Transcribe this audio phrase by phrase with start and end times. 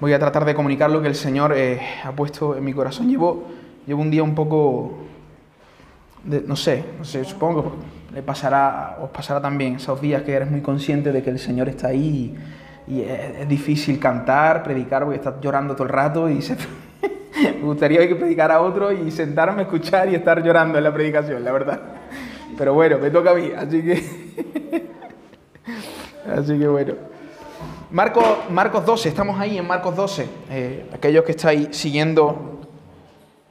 [0.00, 3.08] voy a tratar de comunicar lo que el Señor eh, ha puesto en mi corazón.
[3.08, 3.44] Llevo,
[3.86, 4.98] llevo un día un poco,
[6.24, 7.74] no sé, no sé, supongo
[8.12, 11.68] le pasará, os pasará también esos días que eres muy consciente de que el Señor
[11.68, 12.36] está ahí
[12.86, 16.56] y, es, difícil cantar, predicar porque estás llorando todo el rato y se...
[17.42, 20.92] me gustaría hoy que predicara otro y sentarme a escuchar y estar llorando en la
[20.92, 21.80] predicación, la verdad.
[22.56, 24.02] Pero bueno, me toca a mí, así que...
[26.34, 26.94] así que bueno.
[27.90, 30.28] Marcos, Marcos 12, estamos ahí en Marcos 12.
[30.50, 32.60] Eh, aquellos que estáis siguiendo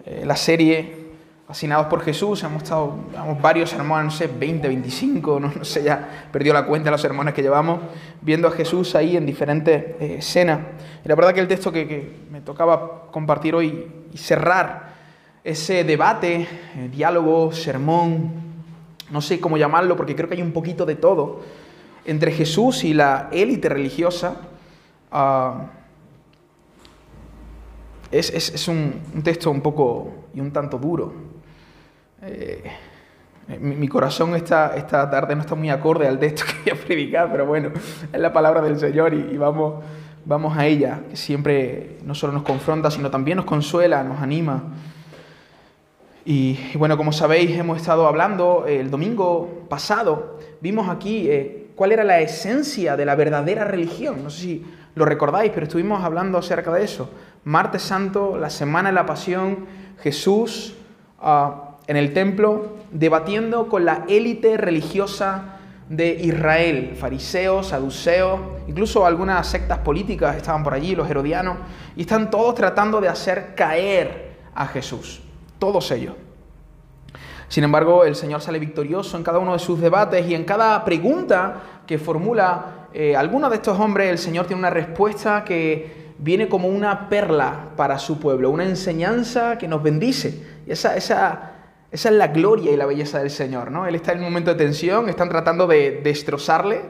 [0.06, 1.08] eh, la serie
[1.48, 2.94] Fascinados por Jesús, hemos estado
[3.42, 7.02] varios sermones, no sé, 20, 25, no, no sé, ya perdió la cuenta de los
[7.02, 7.80] sermones que llevamos,
[8.22, 10.60] viendo a Jesús ahí en diferentes eh, escenas.
[11.06, 14.90] Y la verdad que el texto que, que me tocaba compartir hoy y cerrar
[15.42, 18.34] ese debate, eh, diálogo, sermón,
[19.10, 21.44] no sé cómo llamarlo, porque creo que hay un poquito de todo,
[22.08, 24.38] entre Jesús y la élite religiosa,
[25.12, 25.66] ah,
[28.12, 31.14] es, es- es un, texto un poco y un tanto duro.
[32.22, 32.64] Eh,
[33.60, 37.32] mi, corazón esta, esta tarde no está muy acorde al texto que voy a predicar,
[37.32, 37.70] pero bueno,
[38.12, 39.84] es la palabra del Señor y, vamos,
[40.26, 44.64] vamos a ella, que siempre no solo nos confronta, sino también nos consuela, nos anima.
[46.26, 52.04] Y, bueno, como sabéis, hemos estado hablando el domingo pasado, vimos aquí eh, cuál era
[52.04, 54.24] la esencia de la verdadera religión.
[54.24, 57.12] No sé si lo recordáis, pero estuvimos hablando acerca de eso.
[57.46, 59.68] Martes Santo, la semana de la pasión,
[60.02, 60.74] Jesús
[61.22, 69.46] ah, en el templo debatiendo con la élite religiosa de Israel, fariseos, saduceos, incluso algunas
[69.48, 71.58] sectas políticas estaban por allí, los herodianos,
[71.96, 75.22] y están todos tratando de hacer caer a Jesús,
[75.60, 76.16] todos ellos.
[77.48, 80.84] Sin embargo, el Señor sale victorioso en cada uno de sus debates y en cada
[80.84, 86.50] pregunta que formula eh, alguno de estos hombres, el Señor tiene una respuesta que viene
[86.50, 90.44] como una perla para su pueblo, una enseñanza que nos bendice.
[90.66, 90.96] Y esa,
[91.92, 93.86] es la gloria y la belleza del Señor, ¿no?
[93.86, 96.82] Él está en un momento de tensión, están tratando de destrozarle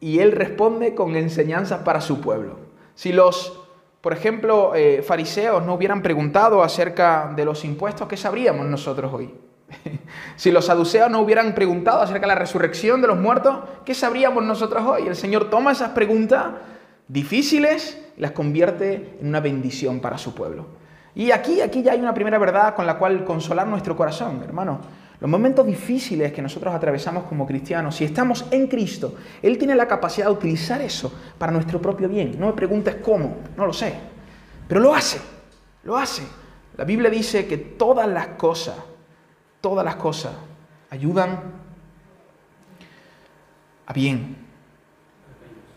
[0.00, 2.58] y Él responde con enseñanzas para su pueblo.
[2.94, 3.62] Si los,
[4.00, 9.32] por ejemplo, eh, fariseos no hubieran preguntado acerca de los impuestos, ¿qué sabríamos nosotros hoy?
[10.36, 14.44] si los saduceos no hubieran preguntado acerca de la resurrección de los muertos, ¿qué sabríamos
[14.44, 15.06] nosotros hoy?
[15.06, 16.46] El Señor toma esas preguntas
[17.08, 20.66] difíciles y las convierte en una bendición para su pueblo.
[21.14, 24.80] Y aquí, aquí ya hay una primera verdad con la cual consolar nuestro corazón, hermano.
[25.20, 29.86] Los momentos difíciles que nosotros atravesamos como cristianos, si estamos en Cristo, Él tiene la
[29.86, 32.36] capacidad de utilizar eso para nuestro propio bien.
[32.38, 33.92] No me preguntes cómo, no lo sé,
[34.66, 35.20] pero lo hace,
[35.84, 36.22] lo hace.
[36.78, 38.76] La Biblia dice que todas las cosas,
[39.60, 40.32] todas las cosas
[40.90, 41.40] ayudan
[43.86, 44.36] a bien.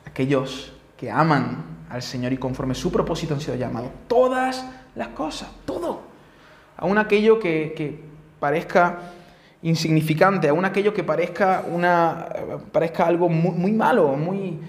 [0.06, 3.92] Aquellos que aman al Señor y conforme su propósito han sido llamados.
[4.08, 6.02] Todas las cosas, todo.
[6.78, 8.04] Aún aquello que, que
[8.40, 9.00] parezca
[9.64, 12.28] insignificante, aún aquello que parezca, una,
[12.72, 14.60] parezca algo muy, muy malo, muy,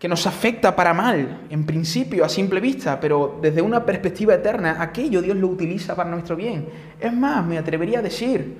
[0.00, 4.78] que nos afecta para mal, en principio, a simple vista, pero desde una perspectiva eterna,
[4.80, 6.66] aquello Dios lo utiliza para nuestro bien.
[6.98, 8.56] Es más, me atrevería a decir,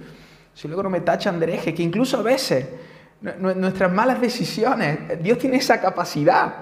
[0.53, 2.69] si luego no me tachan de hereje, que incluso a veces
[3.23, 6.57] nu- nuestras malas decisiones, Dios tiene esa capacidad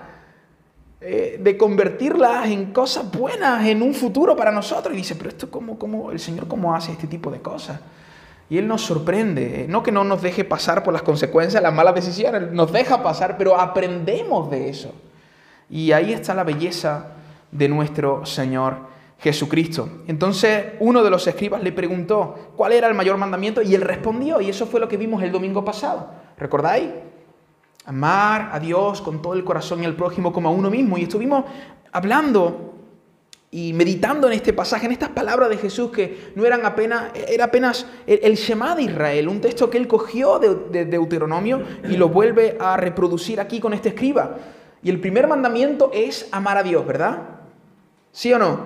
[1.00, 4.94] eh, de convertirlas en cosas buenas en un futuro para nosotros.
[4.94, 7.80] Y dice, pero esto cómo, cómo, el Señor cómo hace este tipo de cosas.
[8.50, 11.94] Y Él nos sorprende, no que no nos deje pasar por las consecuencias, las malas
[11.94, 14.94] decisiones, nos deja pasar, pero aprendemos de eso.
[15.68, 17.08] Y ahí está la belleza
[17.50, 18.88] de nuestro Señor
[19.18, 19.88] Jesucristo.
[20.06, 24.40] Entonces uno de los escribas le preguntó cuál era el mayor mandamiento y él respondió,
[24.40, 26.08] y eso fue lo que vimos el domingo pasado.
[26.38, 26.88] ¿Recordáis?
[27.84, 30.96] Amar a Dios con todo el corazón y al prójimo como a uno mismo.
[30.98, 31.44] Y estuvimos
[31.90, 32.77] hablando
[33.50, 37.46] y meditando en este pasaje, en estas palabras de Jesús que no eran apenas, era
[37.46, 42.08] apenas el, Shema de Israel, un texto que él cogió de, de Deuteronomio y lo
[42.08, 44.36] vuelve a reproducir aquí con este escriba.
[44.82, 47.22] Y el primer mandamiento es amar a Dios, ¿verdad?
[48.12, 48.60] ¿Sí o no?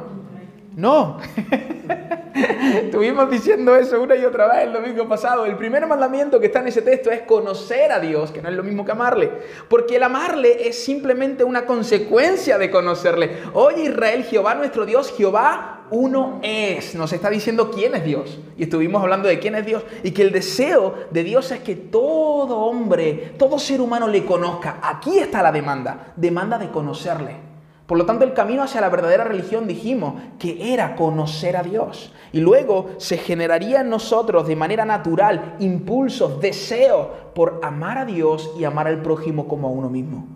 [0.76, 1.18] No.
[2.84, 5.44] Estuvimos diciendo eso una y otra vez el domingo pasado.
[5.44, 8.54] El primer mandamiento que está en ese texto es conocer a Dios, que no es
[8.54, 9.30] lo mismo que amarle.
[9.68, 13.38] Porque el amarle es simplemente una consecuencia de conocerle.
[13.52, 16.94] Oye Israel, Jehová nuestro Dios, Jehová uno es.
[16.94, 18.38] Nos está diciendo quién es Dios.
[18.56, 19.84] Y estuvimos hablando de quién es Dios.
[20.02, 24.78] Y que el deseo de Dios es que todo hombre, todo ser humano le conozca.
[24.82, 26.12] Aquí está la demanda.
[26.16, 27.51] Demanda de conocerle.
[27.92, 32.10] Por lo tanto, el camino hacia la verdadera religión dijimos que era conocer a Dios.
[32.32, 38.50] Y luego se generaría en nosotros de manera natural impulsos, deseos por amar a Dios
[38.58, 40.26] y amar al prójimo como a uno mismo.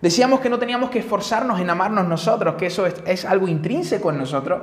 [0.00, 4.16] Decíamos que no teníamos que esforzarnos en amarnos nosotros, que eso es, algo intrínseco en
[4.16, 4.62] nosotros,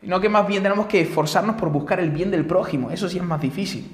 [0.00, 2.92] sino que más bien tenemos que esforzarnos por buscar el bien del prójimo.
[2.92, 3.90] Eso sí es más difícil.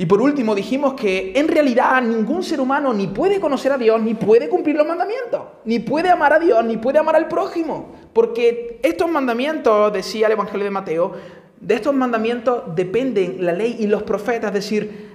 [0.00, 4.00] Y por último dijimos que en realidad ningún ser humano ni puede conocer a Dios,
[4.00, 7.92] ni puede cumplir los mandamientos, ni puede amar a Dios, ni puede amar al prójimo.
[8.14, 11.12] Porque estos mandamientos, decía el Evangelio de Mateo,
[11.60, 15.10] de estos mandamientos dependen la ley y los profetas, es decir,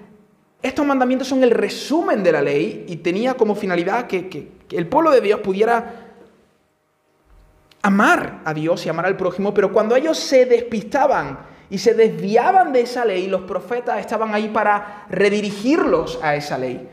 [0.61, 4.85] estos mandamientos son el resumen de la ley y tenía como finalidad que, que el
[4.85, 6.11] pueblo de Dios pudiera
[7.81, 12.73] amar a Dios y amar al prójimo, pero cuando ellos se despistaban, y se desviaban
[12.73, 16.89] de esa ley, los profetas estaban ahí para redirigirlos a esa ley.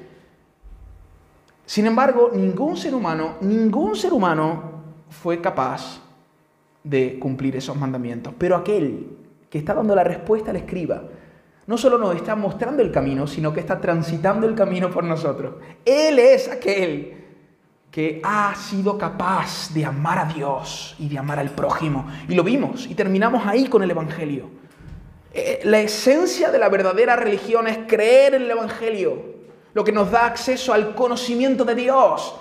[1.67, 6.01] Sin embargo, ningún ser humano, ningún ser humano fue capaz
[6.85, 8.35] de cumplir esos mandamientos.
[8.37, 9.17] Pero aquel
[9.49, 11.03] que está dando la respuesta al escriba,
[11.67, 15.55] no solo nos está mostrando el camino, sino que está transitando el camino por nosotros.
[15.85, 17.23] Él es aquel
[17.91, 22.07] que ha sido capaz de amar a Dios y de amar al prójimo.
[22.29, 24.62] Y lo vimos y terminamos ahí con el Evangelio.
[25.35, 29.33] Eh, la esencia de la verdadera religión es creer en el Evangelio,
[29.73, 32.35] lo que nos da acceso al conocimiento de Dios.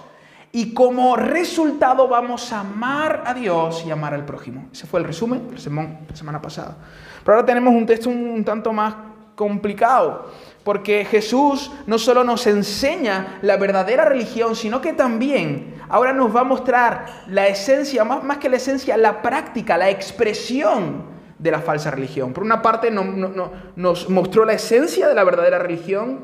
[0.51, 4.67] Y como resultado vamos a amar a Dios y amar al prójimo.
[4.73, 6.75] Ese fue el resumen de la semana pasada.
[7.23, 8.93] Pero ahora tenemos un texto un tanto más
[9.35, 10.29] complicado,
[10.65, 16.41] porque Jesús no solo nos enseña la verdadera religión, sino que también ahora nos va
[16.41, 21.59] a mostrar la esencia, más, más que la esencia, la práctica, la expresión de la
[21.59, 22.33] falsa religión.
[22.33, 26.19] Por una parte nos mostró la esencia de la verdadera religión,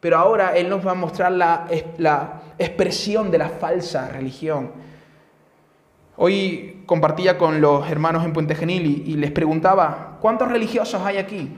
[0.00, 1.68] pero ahora Él nos va a mostrar la,
[1.98, 4.72] la expresión de la falsa religión.
[6.16, 11.18] Hoy compartía con los hermanos en Puente Genil y, y les preguntaba, ¿cuántos religiosos hay
[11.18, 11.56] aquí?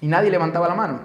[0.00, 1.00] Y nadie levantaba la mano.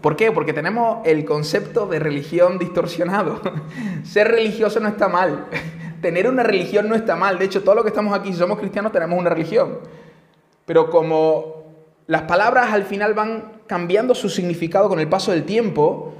[0.00, 0.30] ¿Por qué?
[0.30, 3.40] Porque tenemos el concepto de religión distorsionado.
[4.04, 5.46] Ser religioso no está mal
[6.04, 7.38] tener una religión no está mal.
[7.38, 9.78] De hecho, todos los que estamos aquí, si somos cristianos, tenemos una religión.
[10.66, 11.64] Pero como
[12.06, 16.12] las palabras al final van cambiando su significado con el paso del tiempo,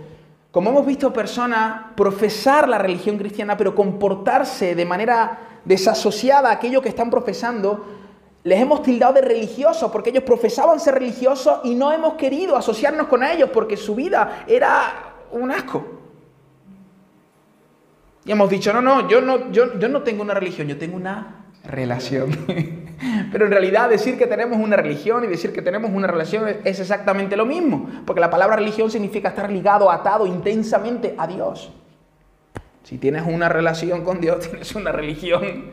[0.51, 6.81] como hemos visto personas profesar la religión cristiana, pero comportarse de manera desasociada a aquello
[6.81, 7.85] que están profesando,
[8.43, 13.09] les hemos tildado de religiosos porque ellos profesaban ser religiosos y no hemos querido asociarnos
[13.09, 16.04] con ellos porque su vida era un asco.
[18.25, 20.97] Y hemos dicho, no, no, yo no, yo, yo no tengo una religión, yo tengo
[20.97, 22.31] una relación.
[23.33, 26.81] Pero en realidad decir que tenemos una religión y decir que tenemos una relación es
[26.81, 31.73] exactamente lo mismo, porque la palabra religión significa estar ligado, atado intensamente a Dios.
[32.85, 35.71] Si tienes una relación con Dios, tienes una religión,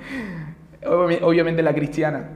[0.84, 2.30] obviamente la cristiana.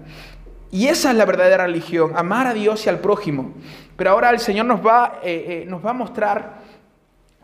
[0.71, 3.53] Y esa es la verdadera religión, amar a Dios y al prójimo.
[3.95, 6.64] Pero ahora el Señor nos va, eh, eh, nos va a mostrar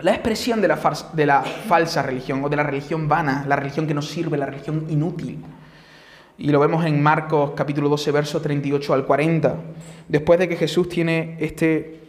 [0.01, 4.01] la expresión de la, falsa religión o de la religión vana, la religión que no
[4.01, 5.44] sirve, la religión inútil.
[6.38, 9.56] Y lo vemos en Marcos capítulo 12, verso 38 al 40.
[10.07, 12.00] Después de que Jesús tiene este...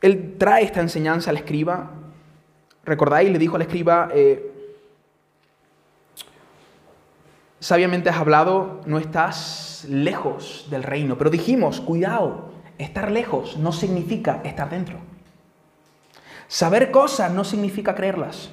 [0.00, 1.90] Él trae esta enseñanza al escriba.
[2.84, 3.30] ¿Recordáis?
[3.30, 4.52] Le dijo al escriba, eh,
[7.58, 11.18] sabiamente has hablado, no estás lejos del reino.
[11.18, 15.07] Pero dijimos, cuidado, estar lejos no significa estar dentro.
[16.48, 18.50] Saber cosas no significa creerlas.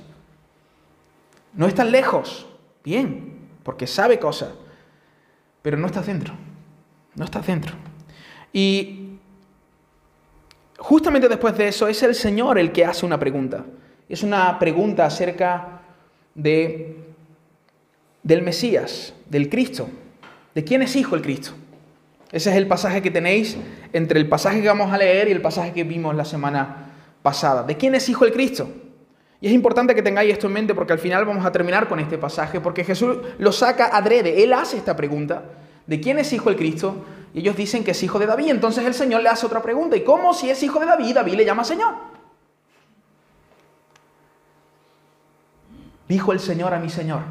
[1.53, 2.45] No estás lejos,
[2.83, 4.50] bien, porque sabe cosas,
[5.62, 6.34] pero no estás dentro.
[7.15, 7.74] No estás dentro.
[8.51, 9.17] Y
[10.77, 13.65] justamente después de eso es el Señor el que hace una pregunta.
[14.10, 15.81] Es una pregunta acerca
[16.36, 17.05] de
[18.25, 19.88] del Mesías, del Cristo.
[20.55, 21.51] ¿De quién es hijo el Cristo?
[22.31, 23.55] Ese es el pasaje que tenéis
[23.93, 26.85] entre el pasaje que vamos a leer y el pasaje que vimos la semana
[27.25, 27.63] pasada.
[27.63, 28.70] ¿De quién es hijo el Cristo?
[29.41, 32.00] Y es importante que tengáis esto en mente porque al final vamos a terminar con
[32.00, 34.44] este pasaje porque Jesús lo saca adrede.
[34.44, 35.44] Él hace esta pregunta.
[35.88, 37.03] ¿De quién es hijo el Cristo?
[37.34, 38.50] Y ellos dicen que es hijo de David.
[38.50, 39.98] Entonces el Señor le hace otra pregunta.
[39.98, 41.96] ¿Y cómo si es hijo de David, David le llama Señor?
[46.08, 47.22] Dijo el Señor a mi Señor.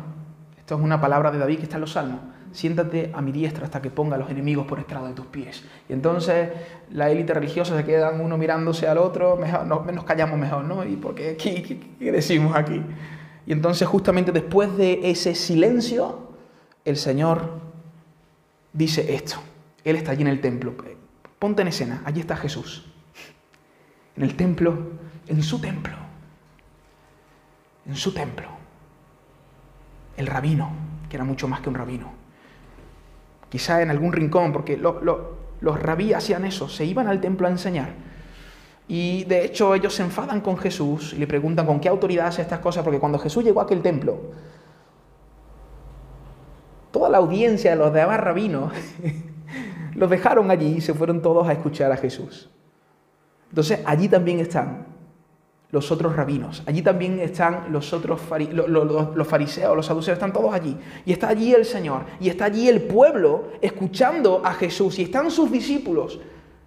[0.59, 3.65] Esto es una palabra de David que está en los Salmos siéntate a mi diestra
[3.65, 5.65] hasta que ponga a los enemigos por estrado de tus pies.
[5.89, 6.51] Y entonces
[6.93, 10.85] la élite religiosa se quedan uno mirándose al otro, mejor, nos, callamos mejor, ¿no?
[10.85, 12.81] ¿Y por qué, qué, decimos aquí?
[13.45, 16.31] Y entonces justamente después de ese silencio,
[16.85, 17.61] el Señor
[18.73, 19.37] dice esto.
[19.83, 20.75] Él está allí en el templo.
[21.41, 22.87] Ponte en escena, allí está Jesús.
[24.17, 24.79] En el templo,
[25.27, 25.97] en su templo.
[27.85, 28.47] En su templo.
[30.17, 30.71] El rabino,
[31.11, 32.14] que era mucho más que un rabino
[33.55, 37.91] quizá en algún rincón, porque los rabí hacían eso, se iban al templo a enseñar.
[38.89, 42.43] Y de hecho ellos se enfadan con Jesús y le preguntan con qué autoridad hace
[42.43, 44.19] estas cosas, porque cuando Jesús llegó a aquel templo,
[46.91, 48.73] toda la audiencia de los de demás rabinos
[49.95, 52.51] los dejaron allí y se fueron todos a escuchar a Jesús.
[53.51, 54.85] Entonces allí también están
[55.75, 60.77] los otros rabinos, allí también están los otros los fariseos, los saduceos, están todos allí.
[61.05, 65.33] Y está allí el Señor, y está allí el pueblo escuchando a Jesús, y están
[65.33, 66.21] sus discípulos,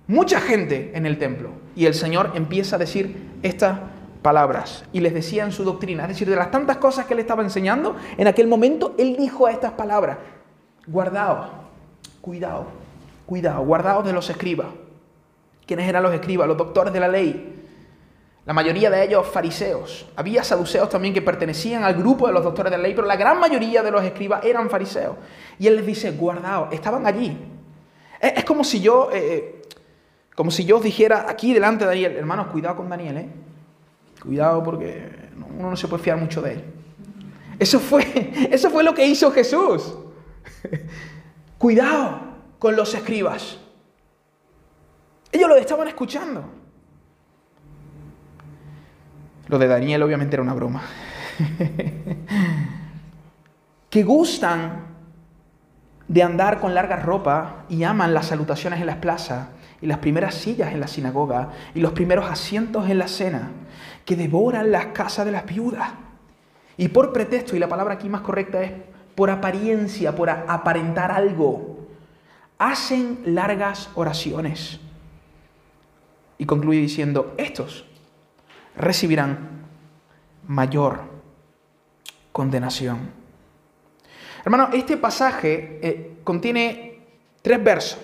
[0.08, 1.52] mucha gente en el templo.
[1.74, 3.80] Y el Señor empieza a decir estas
[4.22, 7.22] palabras, y les decía en su doctrina, es decir, de las tantas cosas que él
[7.22, 10.18] estaba enseñando, en aquel momento él dijo estas palabras,
[10.86, 11.48] guardaos,
[12.20, 12.66] cuidado,
[13.26, 14.68] cuidado, guardaos de los escribas.
[15.66, 16.48] ¿Quiénes eran los escribas?
[16.48, 17.57] Los doctores de la ley
[18.48, 20.08] la mayoría de ellos fariseos.
[20.16, 23.18] Había saduceos también que pertenecían al grupo de los doctores de la ley, pero la
[23.18, 25.18] gran mayoría de los escribas eran fariseos.
[25.60, 27.38] Y él les dice, guardaos, estaban allí.
[28.22, 29.62] Es, como si yo, eh, eh,
[30.34, 33.30] como si yo os dijera aquí delante de Daniel, hermanos, cuidado con Daniel, ¿eh?
[34.24, 36.64] Cuidado porque uno no se puede fiar mucho de él.
[37.60, 39.94] Eso fue, eso fue lo que hizo Jesús.
[41.58, 42.22] cuidado
[42.60, 43.58] con los escribas.
[45.34, 46.57] Ellos lo estaban escuchando.
[49.48, 50.82] Lo de Daniel obviamente era una broma.
[53.90, 54.88] que gustan
[56.08, 59.48] de andar con largas ropas y aman las salutaciones en las plazas
[59.82, 63.52] y las primeras sillas en la sinagoga y los primeros asientos en la cena,
[64.06, 65.90] que devoran las casas de las viudas.
[66.78, 68.72] Y por pretexto, y la palabra aquí más correcta es
[69.16, 71.88] por apariencia, por aparentar algo,
[72.58, 74.80] hacen largas oraciones.
[76.38, 77.86] Y concluye diciendo, estos
[78.78, 79.66] recibirán
[80.48, 81.02] mayor
[82.32, 83.12] condenación.
[84.44, 87.02] Hermano, este pasaje eh, contiene
[87.42, 88.00] tres versos.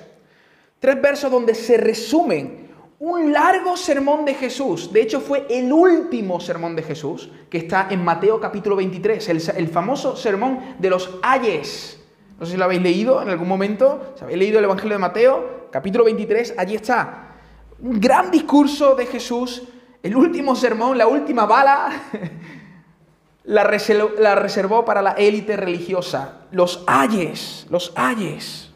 [0.79, 2.63] Tres versos donde se resumen
[2.99, 4.91] un largo sermón de Jesús.
[4.91, 9.41] De hecho, fue el último sermón de Jesús, que está en Mateo capítulo 23, el,
[9.57, 11.99] el famoso sermón de los ayes.
[12.39, 14.13] No sé si lo habéis leído en algún momento.
[14.15, 17.35] Si habéis leído el Evangelio de Mateo, capítulo 23, allí está.
[17.79, 19.63] Un gran discurso de Jesús
[20.03, 21.89] el último sermón, la última bala,
[23.45, 28.69] la, reservó, para la élite religiosa, los ayes, los ayes.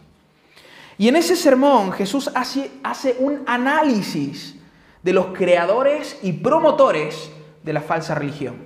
[0.97, 4.55] Y en ese sermón Jesús hace, hace un análisis
[5.03, 7.29] de los creadores y promotores
[7.61, 8.65] de la falsa religión.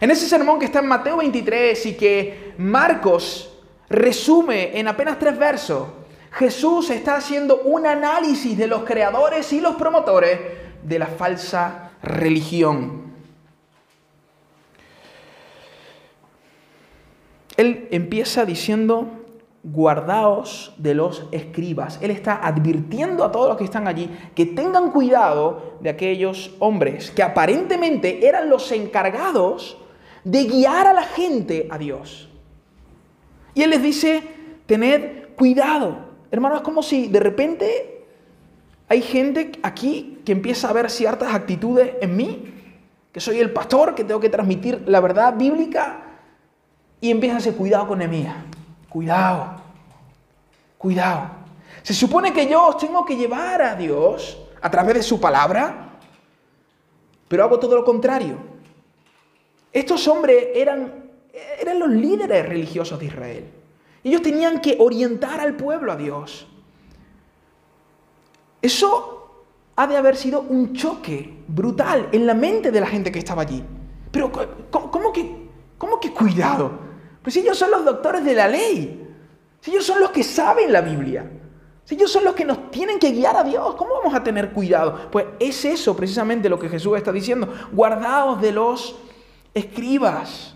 [0.00, 3.52] En ese sermón que está en Mateo 23 y que Marcos
[3.90, 5.88] resume en apenas tres versos,
[6.32, 10.38] Jesús está haciendo un análisis de los creadores y los promotores
[10.88, 13.08] de la falsa religión.
[17.56, 19.08] Él empieza diciendo,
[19.64, 21.98] guardaos de los escribas.
[22.00, 27.10] Él está advirtiendo a todos los que están allí que tengan cuidado de aquellos hombres
[27.10, 29.76] que aparentemente eran los encargados
[30.24, 32.28] de guiar a la gente a Dios.
[33.54, 34.22] Y Él les dice,
[34.66, 36.06] tened cuidado.
[36.30, 37.97] Hermano, es como si de repente
[38.88, 42.54] hay gente aquí que empieza a ver ciertas actitudes en mí,
[43.12, 46.02] que soy el pastor, que tengo que transmitir la verdad bíblica,
[47.00, 48.00] y empieza a decir, cuidado con
[48.88, 49.56] cuidado,
[50.78, 51.30] cuidado.
[51.82, 55.98] Se supone que yo os tengo que llevar a Dios a través de su palabra,
[57.28, 58.36] pero hago todo lo contrario.
[59.72, 61.10] Estos hombres eran,
[61.60, 63.44] eran los líderes religiosos de Israel.
[64.02, 66.46] Ellos tenían que orientar al pueblo a Dios.
[68.60, 69.44] Eso
[69.76, 73.42] ha de haber sido un choque brutal en la mente de la gente que estaba
[73.42, 73.62] allí.
[74.10, 74.32] Pero
[74.70, 75.48] ¿cómo, que,
[75.78, 76.72] cómo que cuidado?
[77.22, 79.06] Pues si ellos son los doctores de la ley,
[79.60, 81.30] si ellos son los que saben la Biblia,
[81.84, 84.50] si ellos son los que nos tienen que guiar a Dios, ¿cómo vamos a tener
[84.50, 85.08] cuidado?
[85.10, 87.52] Pues es eso precisamente lo que Jesús está diciendo.
[87.72, 88.98] Guardaos de los
[89.54, 90.54] escribas.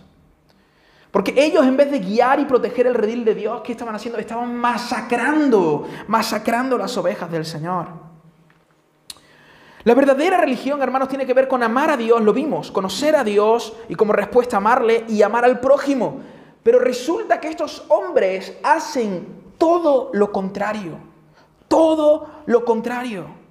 [1.13, 4.19] Porque ellos en vez de guiar y proteger el redil de Dios, ¿qué estaban haciendo?
[4.19, 7.89] Estaban masacrando, masacrando las ovejas del Señor.
[9.85, 13.25] La verdadera religión, hermanos, tiene que ver con amar a Dios, lo vimos, conocer a
[13.25, 16.21] Dios y como respuesta amarle y amar al prójimo.
[16.63, 20.97] Pero resulta que estos hombres hacen todo lo contrario,
[21.69, 23.42] todo lo contrario.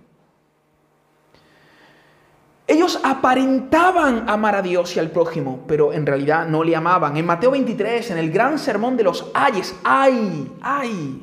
[2.72, 7.18] Ellos aparentaban amar a Dios y al prójimo, pero en realidad no le amaban.
[7.18, 11.22] En Mateo 23, en el gran sermón de los ayes, ay, ay,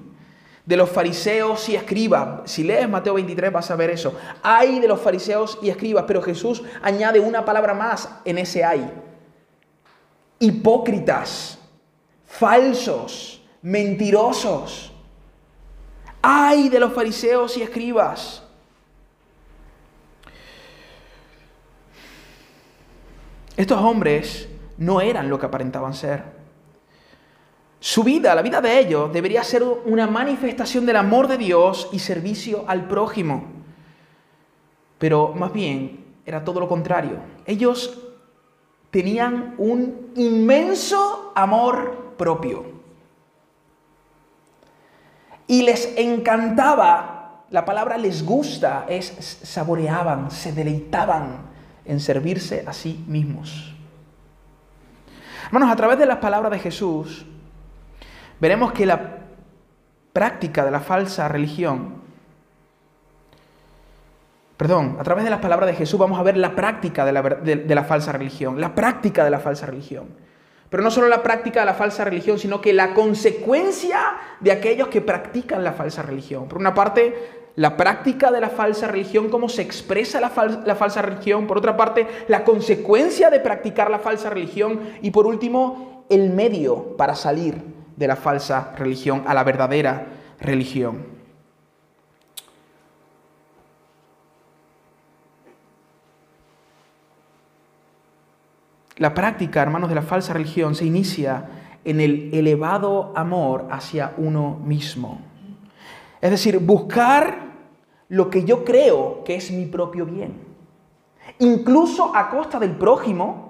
[0.67, 2.51] de los fariseos y escribas.
[2.51, 4.13] Si lees Mateo 23 vas a ver eso.
[4.43, 8.87] Ay de los fariseos y escribas, pero Jesús añade una palabra más en ese ay.
[10.41, 11.59] Hipócritas,
[12.27, 14.93] falsos, mentirosos.
[16.21, 18.43] Ay de los fariseos y escribas
[23.59, 26.23] Estos hombres no eran lo que aparentaban ser.
[27.81, 31.99] Su vida, la vida de ellos, debería ser una manifestación del amor de Dios y
[31.99, 33.47] servicio al prójimo.
[34.99, 37.19] Pero más bien era todo lo contrario.
[37.47, 37.99] Ellos
[38.93, 42.65] tenían un inmenso amor propio.
[45.49, 51.48] Y les encantaba, la palabra les gusta, es saboreaban, se deleitaban
[51.89, 53.75] en servirse a sí mismos.
[55.47, 57.27] Hermanos, a través de las palabras de Jesús,
[58.39, 59.17] veremos que la
[60.13, 62.03] práctica de la falsa religión,
[64.57, 67.23] perdón, a través de las palabras de Jesús vamos a ver la práctica de la,
[67.23, 70.29] de la falsa religión, la práctica de la falsa religión.
[70.69, 73.99] Pero no solo la práctica de la falsa religión, sino que la consecuencia
[74.41, 76.47] de aquellos que practican la falsa religión.
[76.47, 80.31] Por una parte, la práctica de la falsa religión, cómo se expresa la,
[80.65, 85.27] la, falsa religión, por otra parte, la consecuencia de practicar la falsa religión y por
[85.27, 87.61] último, el medio para salir
[87.97, 90.07] de la falsa religión a la verdadera
[90.39, 91.05] religión.
[98.99, 101.49] La práctica, hermanos, de la falsa religión se inicia
[101.85, 105.23] en el elevado amor hacia uno mismo.
[106.21, 107.48] Es decir, buscar
[108.09, 110.47] lo que yo creo que es mi propio bien.
[111.39, 113.49] Incluso a costa del prójimo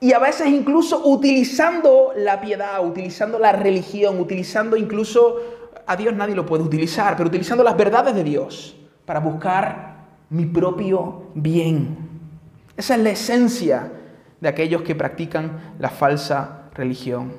[0.00, 5.38] y a veces incluso utilizando la piedad, utilizando la religión, utilizando incluso,
[5.86, 10.46] a Dios nadie lo puede utilizar, pero utilizando las verdades de Dios para buscar mi
[10.46, 11.96] propio bien.
[12.76, 13.92] Esa es la esencia
[14.40, 17.32] de aquellos que practican la falsa religión.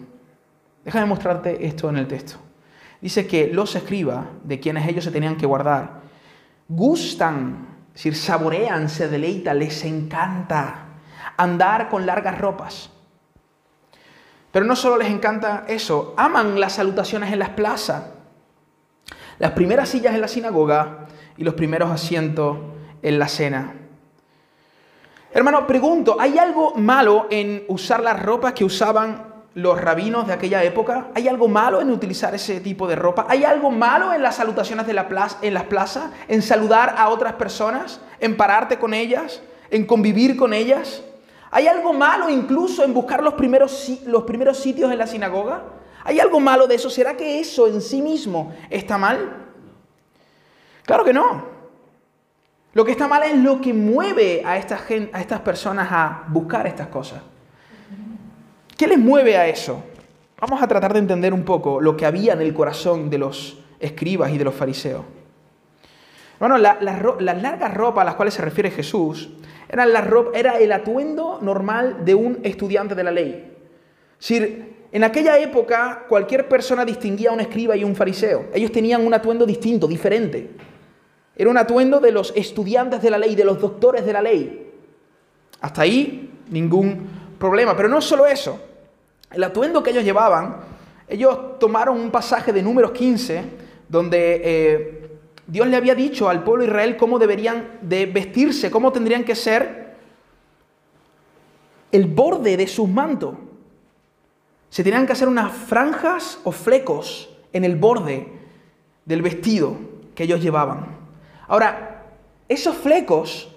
[0.83, 2.48] Déjame mostrarte esto en el texto.
[3.01, 6.01] Dice que los escribas, de quienes ellos se tenían que guardar,
[6.67, 10.85] gustan, es decir, saborean, se deleitan, les encanta
[11.37, 12.89] andar con largas ropas.
[14.51, 18.03] Pero no solo les encanta eso, aman las salutaciones en las plazas,
[19.37, 21.07] las primeras sillas en la sinagoga
[21.37, 22.57] y los primeros asientos
[23.01, 23.73] en la cena.
[25.31, 29.28] Hermano, pregunto, ¿hay algo malo en usar las ropas que usaban
[29.61, 31.07] los rabinos de aquella época?
[31.15, 33.25] ¿Hay algo malo en utilizar ese tipo de ropa?
[33.29, 36.11] ¿Hay algo malo en las salutaciones de la plaza, en las plazas?
[36.27, 37.99] ¿En saludar a otras personas?
[38.19, 39.41] ¿En pararte con ellas?
[39.69, 41.03] ¿En convivir con ellas?
[41.51, 45.63] ¿Hay algo malo incluso en buscar los primeros, los primeros sitios en la sinagoga?
[46.03, 46.89] ¿Hay algo malo de eso?
[46.89, 49.47] ¿Será que eso en sí mismo está mal?
[50.83, 51.43] Claro que no.
[52.73, 54.79] Lo que está mal es lo que mueve a, esta
[55.11, 57.21] a estas personas a buscar estas cosas.
[58.79, 59.83] ¿Qué les mueve a eso?
[60.39, 63.59] Vamos a tratar de entender un poco lo que había en el corazón de los
[63.77, 65.03] escribas y de los fariseos.
[66.39, 69.31] Bueno, las largas ropas a las cuales se refiere Jesús
[69.67, 73.53] eran la era el atuendo normal de un estudiante de la ley.
[74.17, 78.45] Es decir, en aquella época cualquier persona distinguía a un escriba y un fariseo.
[78.53, 80.51] Ellos tenían un atuendo distinto, diferente.
[81.35, 84.71] Era un atuendo de los estudiantes de la ley, de los doctores de la ley.
[85.59, 87.75] Hasta ahí ningún problema.
[87.75, 88.67] Pero no solo eso.
[89.31, 90.57] El atuendo que ellos llevaban,
[91.07, 93.43] ellos tomaron un pasaje de números 15,
[93.87, 95.09] donde eh,
[95.47, 99.35] Dios le había dicho al pueblo de Israel cómo deberían de vestirse, cómo tendrían que
[99.35, 99.95] ser
[101.91, 103.35] el borde de sus mantos.
[104.69, 108.27] Se tenían que hacer unas franjas o flecos en el borde
[109.05, 109.75] del vestido
[110.13, 110.97] que ellos llevaban.
[111.47, 112.05] Ahora,
[112.47, 113.49] esos flecos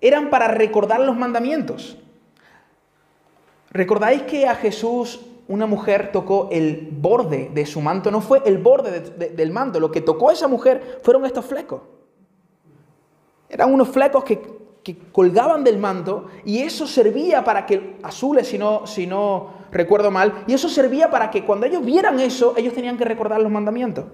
[0.00, 1.98] eran para recordar los mandamientos.
[3.74, 8.08] ¿Recordáis que a Jesús una mujer tocó el borde de su manto?
[8.12, 11.82] No fue el borde del manto, lo que tocó esa mujer fueron estos flecos.
[13.48, 14.40] Eran unos flecos que,
[15.12, 20.44] colgaban del manto y eso servía para que, azules si no, si no recuerdo mal,
[20.46, 24.04] y eso servía para que cuando ellos vieran eso, ellos tenían que recordar los mandamientos.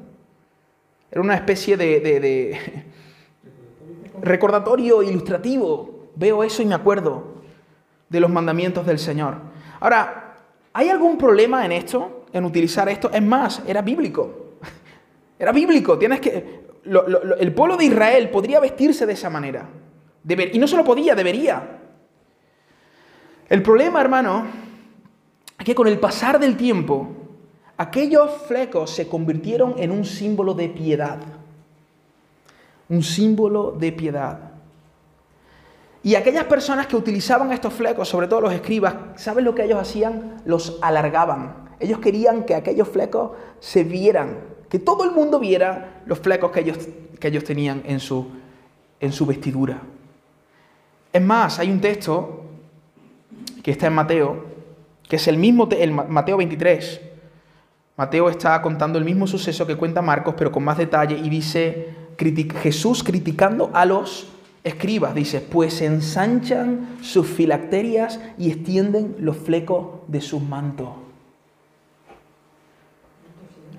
[1.11, 2.85] Era una especie de
[4.23, 6.07] recordatorio ilustrativo.
[6.15, 7.41] Veo eso y me acuerdo
[8.09, 9.50] de los mandamientos del Señor.
[9.81, 10.37] Ahora,
[10.73, 13.11] ¿hay algún problema en esto, en utilizar esto?
[13.13, 14.57] Es más, era bíblico.
[15.39, 15.99] Era bíblico.
[15.99, 19.67] Tienes que, el pueblo de Israel podría vestirse de esa manera.
[20.53, 21.79] y no solo podía, debería.
[23.49, 24.47] El problema, hermano,
[25.59, 27.09] es que con el pasar del tiempo,
[27.79, 31.19] aquellos flecos se convirtieron en un símbolo de piedad
[32.91, 34.50] un símbolo de piedad.
[36.03, 39.79] Y aquellas personas que utilizaban estos flecos, sobre todo los escribas, ¿saben lo que ellos
[39.79, 40.37] hacían?
[40.47, 41.69] Los alargaban.
[41.79, 46.61] Ellos querían que aquellos flecos se vieran, que todo el mundo viera los flecos que
[46.61, 46.79] ellos,
[47.19, 48.29] que ellos tenían en su,
[48.99, 49.83] en su vestidura.
[51.13, 52.45] Es más, hay un texto
[53.63, 54.45] que está en Mateo,
[55.07, 57.01] que es el mismo, el Mateo 23.
[57.97, 61.95] Mateo está contando el mismo suceso que cuenta Marcos, pero con más detalle, y dice
[62.63, 64.30] Jesús criticando a los
[64.65, 70.89] escribas, dice, pues ensanchan sus filacterias y extienden los flecos de sus mantos.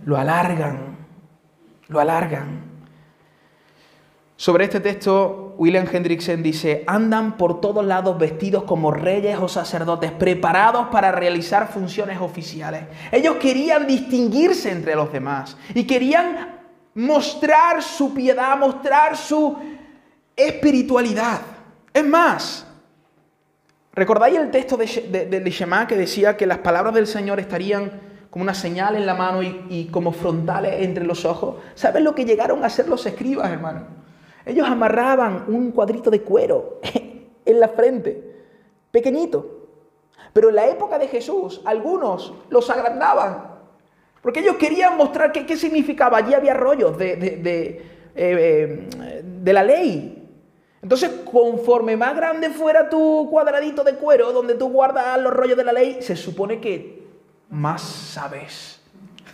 [0.05, 0.97] Lo alargan,
[1.87, 2.71] lo alargan.
[4.35, 10.11] Sobre este texto, William Hendrickson dice, andan por todos lados vestidos como reyes o sacerdotes,
[10.11, 12.85] preparados para realizar funciones oficiales.
[13.11, 16.59] Ellos querían distinguirse entre los demás y querían
[16.95, 19.55] mostrar su piedad, mostrar su
[20.35, 21.41] espiritualidad.
[21.93, 22.65] Es más,
[23.93, 27.91] ¿recordáis el texto de, de, que decía que las palabras del Señor estarían
[28.29, 31.57] como una señal en la mano y, como frontales entre los ojos?
[31.75, 33.87] ¿Sabes lo que llegaron a hacer los escribas, hermano?
[34.45, 36.79] Ellos amarraban un cuadrito de cuero
[37.45, 38.35] en la frente,
[38.91, 39.57] pequeñito.
[40.33, 43.51] Pero en la época de Jesús, algunos los agrandaban,
[44.21, 46.19] porque ellos querían mostrar qué, significaba.
[46.19, 48.87] Allí había rollos de, de, eh,
[49.23, 50.20] de la ley.
[50.81, 55.63] Entonces, conforme más grande fuera tu cuadradito de cuero donde tú guardas los rollos de
[55.63, 57.07] la ley, se supone que
[57.49, 58.81] más sabes.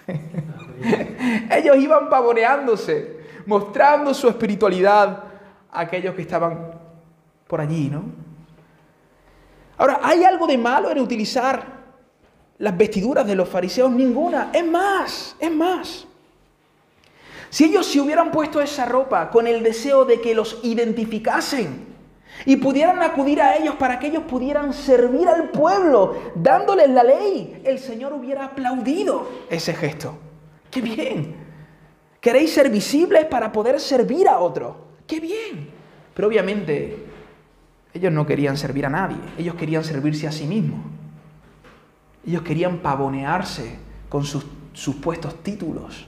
[1.52, 5.24] ellos iban pavoneándose mostrando su espiritualidad
[5.72, 6.72] a aquellos que estaban
[7.48, 8.04] por allí, ¿no?
[9.78, 11.78] Ahora, ¿hay algo de malo en utilizar
[12.58, 13.92] las vestiduras de los fariseos?
[13.92, 14.50] Ninguna.
[14.54, 16.07] Es más, es más.
[17.50, 21.86] Si ellos se hubieran puesto esa ropa con el deseo de que los identificasen
[22.46, 27.62] y pudieran acudir a ellos para que ellos pudieran servir al pueblo, dándoles la ley,
[27.64, 30.18] el Señor hubiera aplaudido ese gesto.
[30.70, 31.36] ¡Qué bien!
[32.20, 34.76] Queréis ser visibles para poder servir a otro.
[35.08, 35.70] ¡Qué bien!
[36.14, 37.06] Pero obviamente
[37.94, 40.80] ellos no querían servir a nadie, ellos querían servirse a sí mismos.
[42.26, 43.78] Ellos querían pavonearse
[44.10, 46.08] con sus supuestos títulos.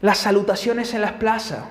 [0.00, 1.64] Las salutaciones en las plazas.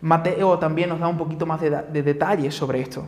[0.00, 3.06] Mateo también nos da un poquito más de, detalles sobre esto.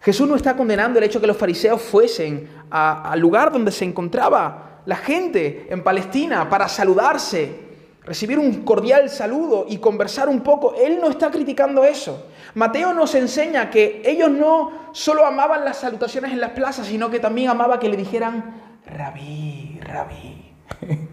[0.00, 4.80] Jesús no está condenando el hecho que los fariseos fuesen al lugar donde se encontraba
[4.84, 7.66] la gente en Palestina para saludarse,
[8.04, 10.74] recibir un cordial saludo y conversar un poco.
[10.76, 12.28] Él no está criticando eso.
[12.54, 17.18] Mateo nos enseña que ellos no solo amaban las salutaciones en las plazas, sino que
[17.18, 20.54] también amaba que le dijeran, rabí, rabí.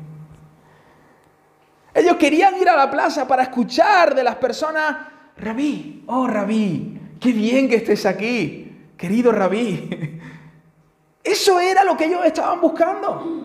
[1.93, 4.97] Ellos querían ir a la plaza para escuchar de las personas,
[5.37, 10.19] rabí, oh rabí, qué bien que estés aquí, querido rabí.
[11.23, 13.43] Eso era lo que ellos estaban buscando.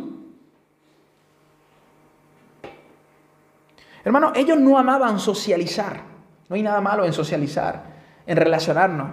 [4.05, 6.01] Hermano, ellos no amaban socializar.
[6.49, 7.85] No hay nada malo en socializar,
[8.27, 9.11] en relacionarnos.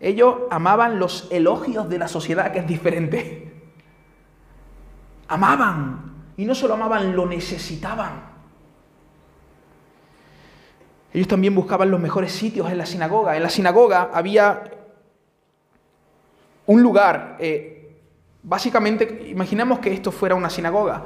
[0.00, 3.48] Ellos amaban los elogios de la sociedad, que es diferente.
[5.28, 6.32] Amaban.
[6.36, 8.31] Y no solo amaban, lo necesitaban.
[11.12, 13.36] Ellos también buscaban los mejores sitios en la sinagoga.
[13.36, 14.62] En la sinagoga había
[16.66, 17.98] un lugar, eh,
[18.42, 21.04] básicamente, imaginemos que esto fuera una sinagoga.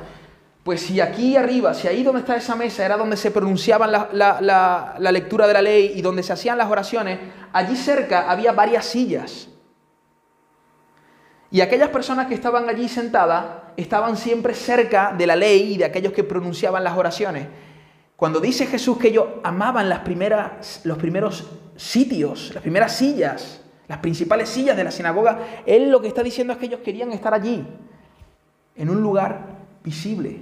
[0.62, 5.12] Pues si aquí arriba, si ahí donde está esa mesa era donde se pronunciaba la,
[5.12, 7.18] lectura de la ley y donde se hacían las oraciones,
[7.52, 9.48] allí cerca había varias sillas.
[11.50, 13.44] Y aquellas personas que estaban allí sentadas
[13.76, 17.46] estaban siempre cerca de la ley y de aquellos que pronunciaban las oraciones.
[18.16, 21.44] Cuando dice Jesús que ellos amaban los primeros
[21.76, 26.52] sitios, las primeras sillas, las principales sillas de la sinagoga, Él lo que está diciendo
[26.52, 27.66] es que ellos querían estar allí,
[28.74, 30.40] en un lugar visible,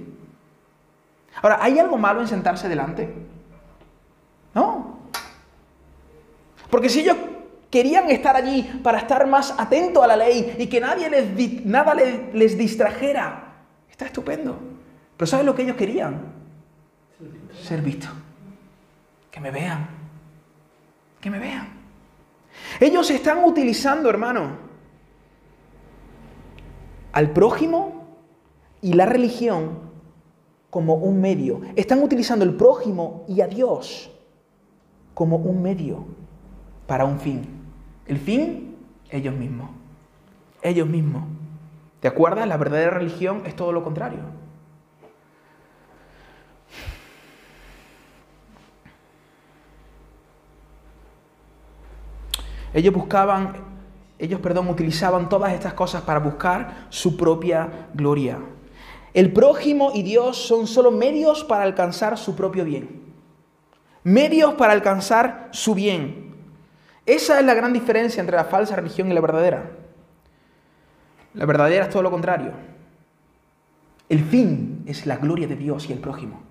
[1.41, 3.13] Ahora, ¿hay algo malo en sentarse delante?
[4.53, 4.99] No.
[6.69, 7.17] Porque si ellos
[7.69, 11.93] querían estar allí para estar más atento a la ley y que nadie les, nada
[11.93, 13.53] les distrajera,
[13.89, 14.57] está estupendo.
[15.17, 16.34] Pero ¿sabes lo que ellos querían?
[17.63, 18.07] Ser visto.
[19.31, 19.87] Que me vean.
[21.21, 21.67] Que me vean.
[22.79, 24.57] Ellos están utilizando, hermano,
[27.11, 28.05] al prójimo
[28.81, 29.79] y la religión
[30.69, 31.61] como un medio.
[31.75, 34.11] Están utilizando el prójimo y a Dios
[35.13, 36.05] como un medio
[36.85, 37.41] para un fin.
[38.05, 38.75] El fin,
[39.09, 39.69] ellos mismos.
[40.61, 41.23] Ellos mismos.
[41.99, 42.47] ¿Te acuerdas?
[42.47, 44.19] La verdadera religión es todo lo contrario.
[52.75, 53.53] Ellos buscaban,
[54.19, 58.37] ellos, perdón, utilizaban todas estas cosas para buscar su propia gloria.
[59.13, 63.13] El prójimo y Dios son solo medios para alcanzar su propio bien.
[64.03, 66.35] Medios para alcanzar su bien.
[67.05, 69.71] Esa es la gran diferencia entre la falsa religión y la verdadera.
[71.33, 72.51] La verdadera es todo lo contrario.
[74.09, 76.41] El fin es la gloria de Dios y el prójimo.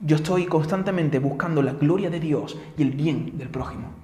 [0.00, 4.03] Yo estoy constantemente buscando la gloria de Dios y el bien del prójimo.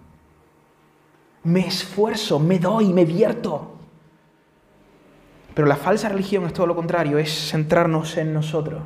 [1.44, 3.76] Me esfuerzo, me doy, me vierto.
[5.55, 8.83] Pero la falsa religión es todo lo contrario, es centrarnos en nosotros.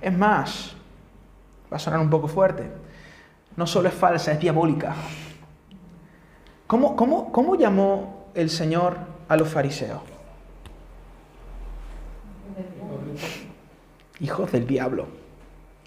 [0.00, 0.76] Es más,
[1.72, 2.70] va a sonar un poco fuerte,
[3.56, 4.94] no solo es falsa, es diabólica.
[6.66, 8.96] ¿Cómo, cómo, cómo llamó el Señor
[9.28, 10.00] a los fariseos?
[14.20, 15.06] Hijos del diablo.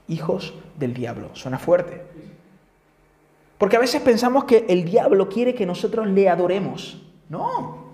[0.08, 1.30] Hijos del diablo.
[1.34, 2.06] Suena fuerte.
[3.58, 7.02] Porque a veces pensamos que el diablo quiere que nosotros le adoremos.
[7.30, 7.88] No.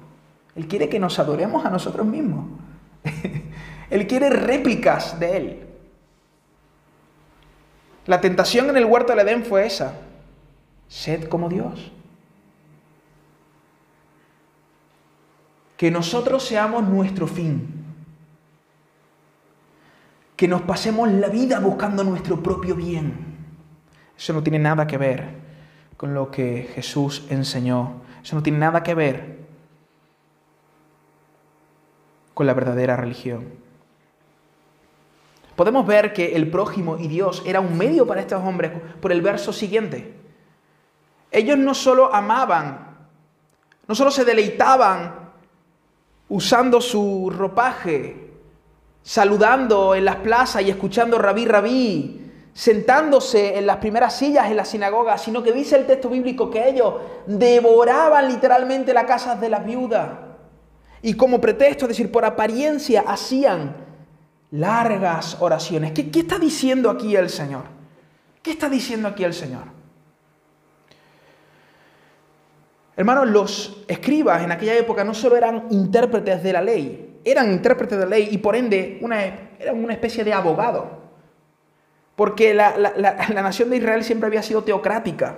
[0.55, 2.45] Él quiere que nos adoremos a nosotros mismos.
[3.89, 5.67] él quiere réplicas de Él.
[8.05, 9.93] La tentación en el huerto del Edén fue esa.
[10.89, 11.91] Sed como Dios.
[15.77, 17.85] Que nosotros seamos nuestro fin.
[20.35, 23.37] Que nos pasemos la vida buscando nuestro propio bien.
[24.17, 25.42] Eso no tiene nada que ver
[25.97, 28.01] con lo que Jesús enseñó.
[28.23, 29.39] Eso no tiene nada que ver
[32.33, 33.63] con la verdadera religión.
[35.55, 39.21] Podemos ver que el prójimo y Dios era un medio para estos hombres por el
[39.21, 40.13] verso siguiente.
[41.31, 42.97] Ellos no solo amaban,
[43.87, 45.31] no solo se deleitaban
[46.29, 48.31] usando su ropaje,
[49.03, 52.22] saludando en las plazas y escuchando rabí rabí,
[52.53, 56.69] sentándose en las primeras sillas en la sinagoga, sino que dice el texto bíblico que
[56.69, 60.09] ellos devoraban literalmente las casas de las viudas.
[61.01, 63.75] Y como pretexto, es decir, por apariencia, hacían
[64.51, 65.91] largas oraciones.
[65.91, 67.63] ¿Qué, ¿Qué, está diciendo aquí el Señor?
[68.41, 69.63] ¿Qué está diciendo aquí el Señor?
[72.95, 77.97] Hermanos, los escribas en aquella época no solo eran intérpretes de la ley, eran intérpretes
[77.97, 79.23] de la ley y por ende una,
[79.59, 81.02] eran una especie de abogado.
[82.15, 85.35] Porque la, la nación de Israel siempre había sido teocrática.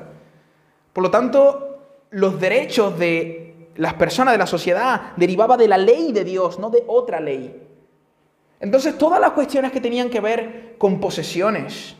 [0.92, 1.80] Por lo tanto,
[2.12, 6.70] los derechos de las personas de la sociedad derivaban de la ley de Dios, no
[6.70, 7.62] de otra ley.
[8.60, 11.96] Entonces, todas las cuestiones que tenían que ver con posesiones,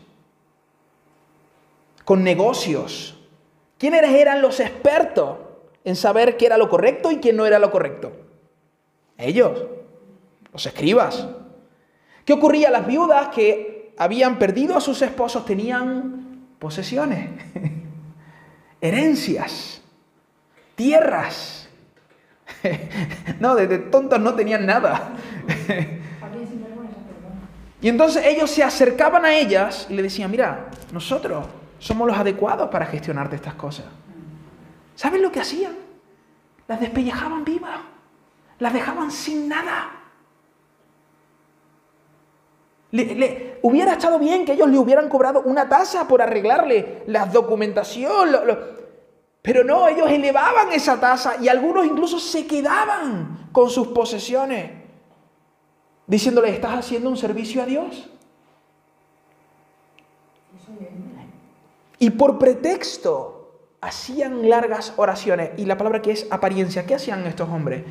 [2.06, 3.20] con negocios,
[3.78, 5.38] ¿quiénes eran los expertos
[5.84, 8.14] en saber qué era lo correcto y qué no era lo correcto?
[9.18, 9.66] Ellos,
[10.54, 11.28] los escribas.
[12.24, 12.72] ¿Qué ocurría?
[12.72, 17.30] Las viudas que habían perdido a sus esposos tenían posesiones,
[18.82, 19.82] herencias,
[20.76, 21.70] tierras.
[23.40, 25.10] No, de tontos no tenían nada.
[27.86, 31.46] Y entonces ellos se acercaban a ellas y le decían, mira, nosotros
[31.78, 33.86] somos los adecuados para gestionarte estas cosas.
[34.96, 35.74] ¿Saben lo que hacían?
[36.68, 37.82] Las despellejaban vivas,
[38.58, 39.92] las dejaban sin nada.
[43.04, 48.30] Le, hubiera estado bien que ellos le hubieran cobrado una tasa por arreglarle la documentación,
[49.42, 54.72] pero no, ellos elevaban esa tasa y algunos incluso se quedaban con sus posesiones
[56.08, 58.10] diciéndole, ¿estás haciendo un servicio a Dios?
[62.00, 63.36] Y por pretexto
[63.82, 65.52] hacían largas oraciones.
[65.58, 67.84] Y la palabra que es apariencia, ¿qué hacían estos hombres?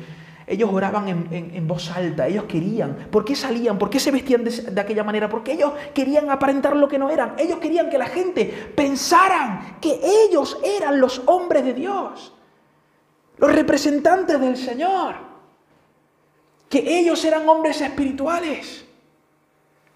[0.47, 3.07] Ellos oraban en, voz alta, ellos querían.
[3.09, 3.79] ¿Por qué salían?
[3.79, 5.27] ¿Por qué se vestían de, aquella manera?
[5.27, 7.33] Porque ellos querían aparentar lo que no eran.
[7.39, 12.33] Ellos querían que la gente pensaran que ellos eran los hombres de Dios,
[13.37, 15.35] los representantes del Señor
[16.69, 18.85] que ellos eran hombres espirituales.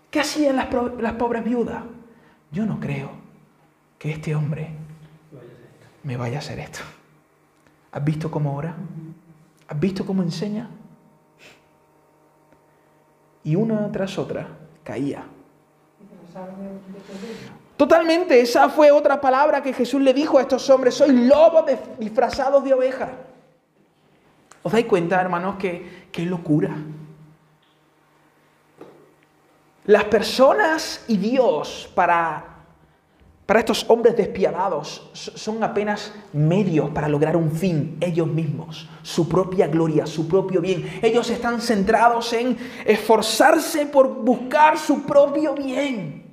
[0.10, 1.84] ¿Qué hacían las, las pobres viudas?
[2.52, 3.12] Yo no creo
[3.98, 4.70] que este hombre
[6.04, 6.80] me vaya a hacer esto.
[7.92, 8.76] ¿Has visto cómo ora?
[9.70, 10.68] ¿Has visto cómo enseña?
[13.44, 14.48] Y una tras otra
[14.84, 15.24] caía.
[17.78, 21.66] Totalmente, esa fue otra palabra que Jesús le dijo a estos hombres, soy lobos
[22.00, 23.12] disfrazados de ovejas.
[24.64, 26.76] ¿Os dais cuenta, hermanos, que qué locura?
[29.86, 32.49] Las personas y Dios para,
[33.50, 39.66] para estos hombres despiadados son apenas medios para lograr un fin, ellos mismos, su propia
[39.66, 41.00] gloria, su propio bien.
[41.02, 46.26] Ellos están centrados en esforzarse por buscar su propio bien.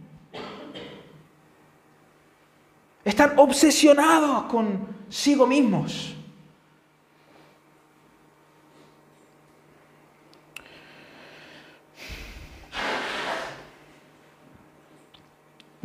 [3.02, 6.15] Están obsesionados consigo mismos.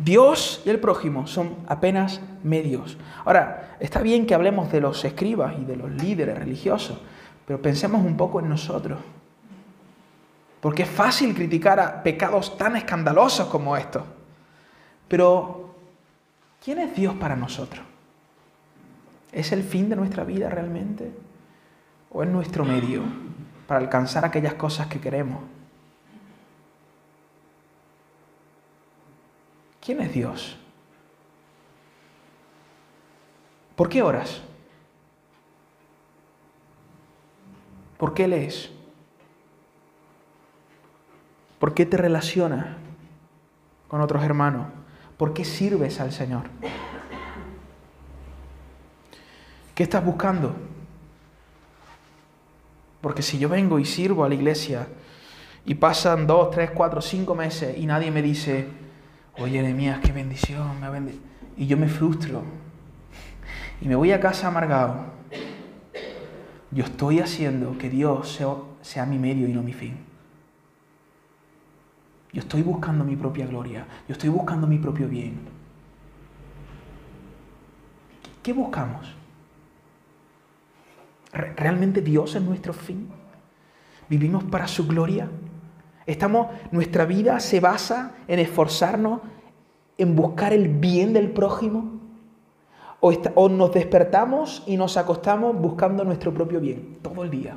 [0.04, 2.96] Dios y el prójimo son apenas medios.
[3.24, 6.98] Ahora, está bien que hablemos de los escribas y de los líderes religiosos,
[7.46, 8.98] pero pensemos un poco en nosotros.
[10.60, 14.02] Porque es fácil criticar a pecados tan escandalosos como estos.
[15.08, 15.74] Pero,
[16.64, 17.84] ¿quién es Dios para nosotros?
[19.32, 21.12] ¿Es el fin de nuestra vida realmente?
[22.10, 23.02] ¿O es nuestro medio
[23.66, 25.42] para alcanzar aquellas cosas que queremos?
[29.84, 30.56] ¿Quién es Dios?
[33.74, 34.40] ¿Por qué oras?
[37.98, 38.70] ¿Por qué lees?
[41.58, 42.76] ¿Por qué te relacionas
[43.88, 44.66] con otros hermanos?
[45.16, 46.44] ¿Por qué sirves al Señor?
[49.74, 50.54] ¿Qué estás buscando?
[53.00, 54.86] Porque si yo vengo y sirvo a la iglesia
[55.64, 58.81] y pasan dos, tres, cuatro, cinco meses y nadie me dice,
[59.38, 61.24] oye, Jeremías, qué bendición, me bendecido.
[61.56, 62.42] Y yo me frustro
[63.80, 65.06] y me voy a casa amargado.
[66.70, 68.40] Yo estoy haciendo que Dios
[68.80, 69.96] sea mi medio y no mi fin.
[72.32, 73.86] Yo estoy buscando mi propia gloria.
[74.08, 75.38] Yo estoy buscando mi propio bien.
[78.42, 79.14] ¿Qué buscamos?
[81.32, 83.08] ¿Realmente Dios es nuestro fin?
[84.08, 85.28] ¿Vivimos para su gloria?
[86.06, 89.20] Estamos, nuestra vida se basa en esforzarnos
[89.98, 92.00] en buscar el bien del prójimo.
[93.00, 97.56] O, nos despertamos y nos acostamos buscando nuestro propio bien todo el día.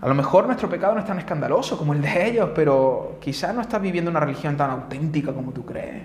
[0.00, 3.54] A lo mejor nuestro pecado no es tan escandaloso como el de ellos, pero quizás
[3.54, 6.02] no estás viviendo una religión tan auténtica como tú crees.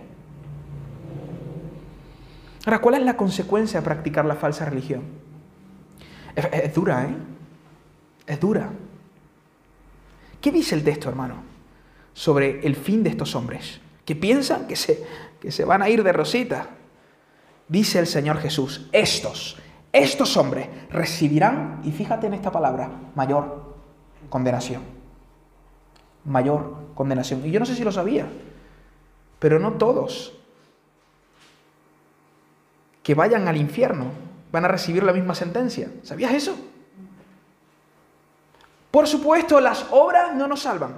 [2.66, 5.02] Ahora, ¿cuál es la consecuencia de practicar la falsa religión?
[6.36, 7.16] Es, es dura, ¿eh?
[8.28, 8.70] Es dura.
[10.42, 11.36] ¿Qué dice el texto, hermano,
[12.14, 13.80] sobre el fin de estos hombres?
[14.04, 15.06] Que piensan que se,
[15.40, 16.68] que se van a ir de rosita.
[17.68, 19.58] Dice el Señor Jesús, estos,
[19.94, 23.76] estos hombres recibirán, y fíjate en esta palabra, mayor
[24.30, 24.82] condenación.
[26.26, 27.46] Mayor condenación.
[27.46, 28.28] Y yo no sé si lo sabía,
[29.40, 30.34] pero no todos
[33.04, 34.06] que vayan al infierno
[34.52, 35.92] van a recibir la misma sentencia.
[36.04, 36.56] ¿Sabías eso?
[38.92, 40.98] Por supuesto, las obras no nos salvan.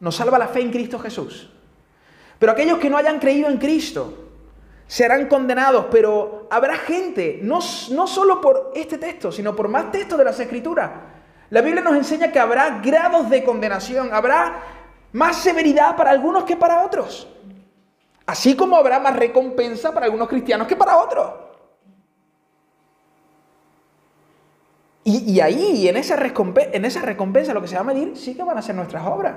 [0.00, 1.50] Nos salva la fe en Cristo Jesús.
[2.38, 4.30] Pero aquellos que no hayan creído en Cristo
[4.86, 5.86] serán condenados.
[5.90, 10.40] Pero habrá gente, no, no solo por este texto, sino por más textos de las
[10.40, 10.90] Escrituras.
[11.50, 14.62] La Biblia nos enseña que habrá grados de condenación, habrá
[15.12, 17.28] más severidad para algunos que para otros.
[18.24, 21.30] Así como habrá más recompensa para algunos cristianos que para otros.
[25.04, 28.34] Y, ahí, en esa, recompensa, en esa recompensa, lo que se va a medir, sí
[28.34, 29.34] que van a ser nuestras obras.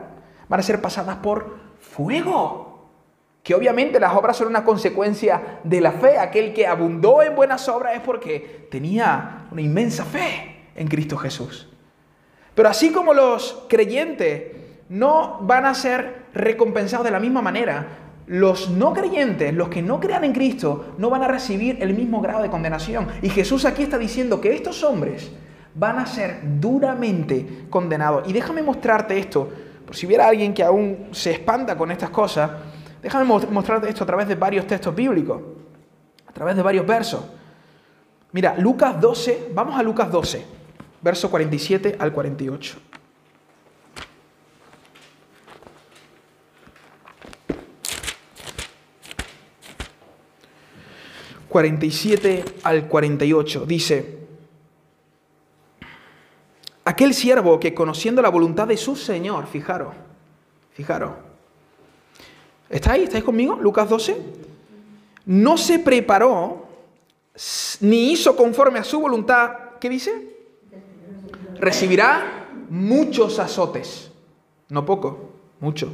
[0.48, 2.92] Van a ser pasadas por fuego.
[3.42, 6.20] Que obviamente las obras son una consecuencia de la fe.
[6.20, 11.68] Aquel que abundó en buenas obras es porque tenía una inmensa fe en Cristo Jesús.
[12.54, 14.44] Pero así como los creyentes
[14.90, 17.88] no van a ser recompensados de la misma manera,
[18.28, 22.22] los no creyentes, los que no crean en Cristo, no van a recibir el mismo
[22.22, 23.08] grado de condenación.
[23.22, 25.32] Y Jesús aquí está diciendo que estos hombres
[25.76, 28.28] van a ser duramente condenados.
[28.28, 29.50] Y déjame mostrarte esto,
[29.86, 32.50] por si hubiera alguien que aún se espanta con estas cosas,
[33.04, 35.42] déjame mostrarte esto a través de varios textos bíblicos,
[36.26, 37.22] a través de varios versos.
[38.32, 40.46] Mira, Lucas 12, vamos a Lucas 12,
[41.02, 42.78] verso 47 al 48.
[51.56, 53.66] 47 al 48.
[53.66, 54.25] Dice,
[56.86, 59.94] aquel siervo que conociendo la voluntad de su Señor, fijaros,
[60.72, 61.12] fijaros,
[62.70, 63.04] ¿estáis?
[63.04, 63.56] ¿Estáis conmigo?
[63.56, 64.16] Lucas 12.
[65.26, 66.68] No se preparó
[67.82, 70.36] ni hizo conforme a su voluntad, ¿qué dice?
[71.56, 74.12] Recibirá muchos azotes,
[74.70, 75.92] no poco, mucho.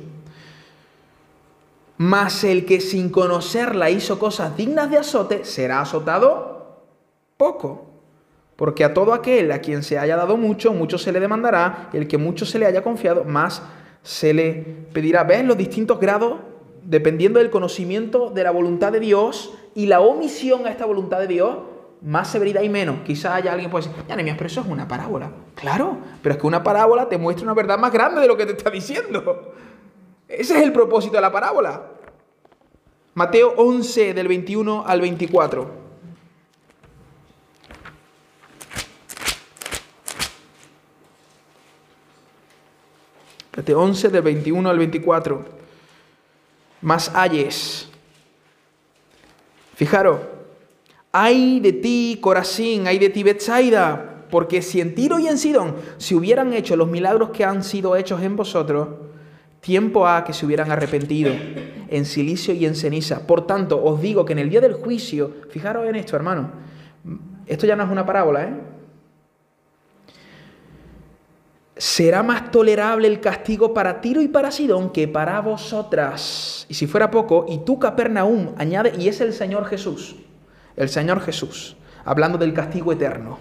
[1.98, 6.81] Mas el que sin conocerla hizo cosas dignas de azote, será azotado
[7.37, 7.90] poco.
[8.62, 11.97] Porque a todo aquel a quien se haya dado mucho, mucho se le demandará, y
[11.97, 13.63] el que mucho se le haya confiado, más
[14.03, 14.53] se le
[14.93, 15.23] pedirá.
[15.23, 16.35] ¿Ves los distintos grados?
[16.83, 21.25] Dependiendo del conocimiento de la voluntad de Dios y la omisión a esta voluntad de
[21.25, 21.57] Dios,
[22.03, 22.97] más severidad y menos.
[23.03, 25.31] Quizá haya alguien que pueda decir, ya, pero eso es una parábola.
[25.55, 28.45] Claro, pero es que una parábola te muestra una verdad más grande de lo que
[28.45, 29.55] te está diciendo.
[30.27, 31.81] Ese es el propósito de la parábola.
[33.15, 35.81] Mateo 11 del 21 al 24.
[43.62, 45.45] Mateo 11 del 21 al 24.
[46.81, 47.87] más ayes.
[49.75, 50.19] Fijaros,
[51.12, 55.75] ay de ti, Corazín, ay de ti, Betsaida, porque si en Tiro y en Sidón
[55.97, 58.87] se hubieran hecho los milagros que han sido hechos en vosotros,
[59.59, 61.31] tiempo ha que se hubieran arrepentido
[61.87, 63.27] en silicio y en ceniza.
[63.27, 66.49] Por tanto, os digo que en el día del juicio, fijaros en esto, hermano,
[67.45, 68.53] esto ya no es una parábola, ¿eh?
[71.82, 76.67] Será más tolerable el castigo para Tiro y para Sidón que para vosotras.
[76.69, 80.15] Y si fuera poco, y tú, Capernaum, añade, y es el Señor Jesús,
[80.75, 81.75] el Señor Jesús,
[82.06, 83.40] hablando del castigo eterno.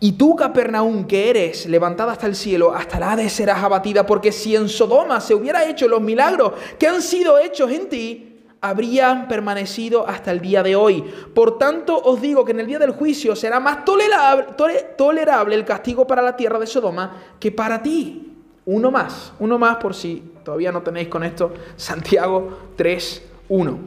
[0.00, 4.32] Y tú, Capernaum, que eres levantada hasta el cielo, hasta la de serás abatida, porque
[4.32, 9.28] si en Sodoma se hubiera hecho los milagros que han sido hechos en ti, habrían
[9.28, 11.02] permanecido hasta el día de hoy.
[11.34, 16.06] Por tanto, os digo que en el día del juicio será más tolerable, el castigo
[16.06, 18.32] para la tierra de Sodoma que para ti.
[18.64, 23.78] Uno más, uno más por si todavía no tenéis con esto, Santiago 3, 1.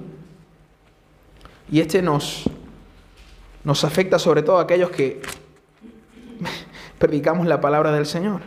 [1.72, 2.46] Y este nos,
[3.64, 5.22] nos afecta sobre todo a aquellos que
[6.98, 8.42] predicamos la palabra del Señor.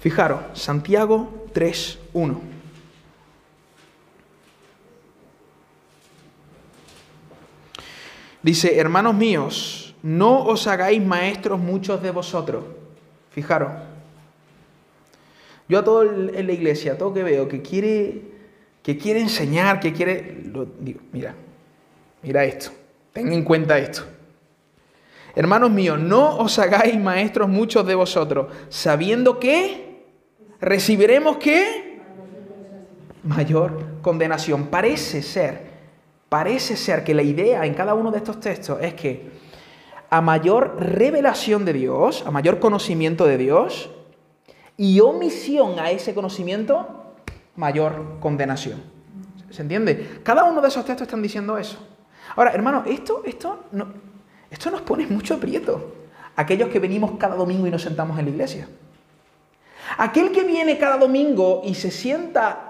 [0.00, 1.98] Fijaros, Santiago 3,
[8.42, 12.64] Dice, hermanos míos, no os hagáis maestros muchos de vosotros.
[13.30, 13.70] Fijaros.
[15.68, 18.22] Yo a todo en la iglesia, a todo que veo que quiere,
[18.82, 20.42] que quiere enseñar, que quiere...
[20.46, 21.34] Lo, digo, mira,
[22.22, 22.70] mira esto.
[23.12, 24.04] Ten en cuenta esto.
[25.34, 30.04] Hermanos míos, no os hagáis maestros muchos de vosotros, sabiendo que
[30.60, 32.00] recibiremos qué?
[33.24, 34.68] Mayor condenación.
[34.68, 35.67] Parece ser
[36.28, 39.30] Parece ser que la idea en cada uno de estos textos es que
[40.10, 43.90] a mayor revelación de Dios, a mayor conocimiento de Dios
[44.76, 46.86] y omisión a ese conocimiento,
[47.56, 48.82] mayor condenación.
[49.50, 50.20] ¿Se entiende?
[50.22, 51.78] Cada uno de esos textos están diciendo eso.
[52.36, 53.64] Ahora, hermano, esto, esto,
[54.50, 55.94] esto nos pone mucho aprieto.
[56.36, 58.68] Aquellos que venimos cada domingo y nos sentamos en la iglesia.
[59.96, 62.67] Aquel que viene cada domingo y se sienta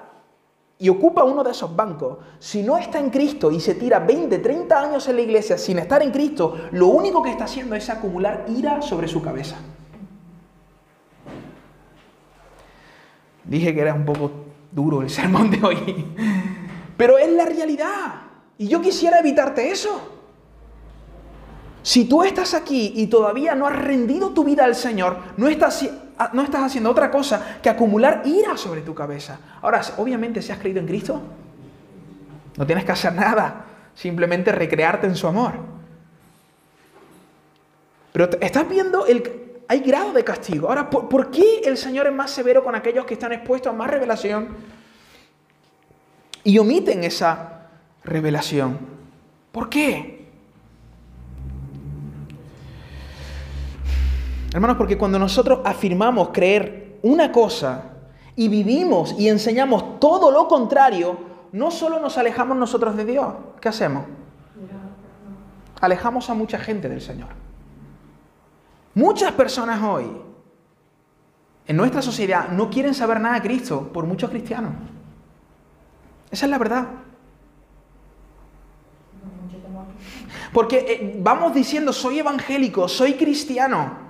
[0.80, 4.38] y ocupa uno de esos bancos, si no está en Cristo y se tira 20,
[4.38, 7.90] 30 años en la iglesia sin estar en Cristo, lo único que está haciendo es
[7.90, 9.56] acumular ira sobre su cabeza.
[13.42, 14.30] Dije que era un poco
[14.70, 16.06] duro el sermón de hoy,
[16.96, 18.22] pero es la realidad.
[18.56, 20.00] Y yo quisiera evitarte eso.
[21.82, 25.88] Si tú estás aquí y todavía no has rendido tu vida al Señor, no estás
[26.32, 29.38] no estás haciendo otra cosa que acumular ira sobre tu cabeza.
[29.62, 31.22] Ahora, obviamente, si has creído en Cristo,
[32.56, 33.64] no tienes que hacer nada,
[33.94, 35.52] simplemente recrearte en su amor.
[38.12, 40.68] Pero estás viendo, el, hay grado de castigo.
[40.68, 43.76] Ahora, ¿por, ¿por qué el Señor es más severo con aquellos que están expuestos a
[43.76, 44.48] más revelación
[46.42, 47.68] y omiten esa
[48.02, 48.78] revelación?
[49.52, 50.17] ¿Por qué?
[54.52, 57.92] Hermanos, porque cuando nosotros afirmamos creer una cosa
[58.34, 61.18] y vivimos y enseñamos todo lo contrario,
[61.52, 64.04] no solo nos alejamos nosotros de Dios, ¿qué hacemos?
[65.80, 67.28] Alejamos a mucha gente del Señor.
[68.94, 70.10] Muchas personas hoy
[71.66, 74.72] en nuestra sociedad no quieren saber nada de Cristo por muchos cristianos.
[76.30, 76.88] Esa es la verdad.
[80.52, 84.07] Porque eh, vamos diciendo, soy evangélico, soy cristiano.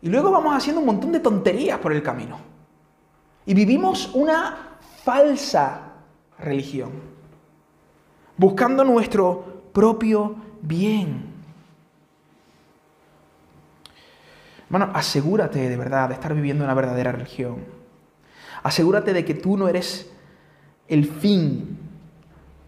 [0.00, 2.38] Y luego vamos haciendo un montón de tonterías por el camino.
[3.46, 5.92] Y vivimos una falsa
[6.38, 6.90] religión,
[8.36, 11.28] buscando nuestro propio bien.
[14.66, 17.64] Hermano, asegúrate de verdad de estar viviendo una verdadera religión.
[18.62, 20.12] Asegúrate de que tú no eres
[20.88, 21.78] el fin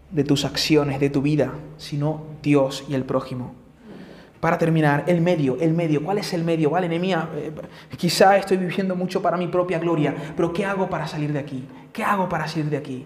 [0.09, 3.60] de tus acciones, de tu vida, sino Dios y el prójimo.
[4.41, 6.03] Para terminar, el medio, el medio.
[6.03, 6.71] ¿Cuál es el medio?
[6.71, 7.51] Vale, Nemía, eh,
[7.95, 11.63] quizá estoy viviendo mucho para mi propia gloria, pero ¿qué hago para salir de aquí?
[11.93, 13.05] ¿Qué hago para salir de aquí?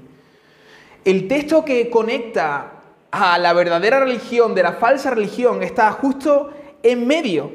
[1.03, 2.71] El texto que conecta
[3.11, 7.51] a la verdadera religión de la falsa religión está justo en medio.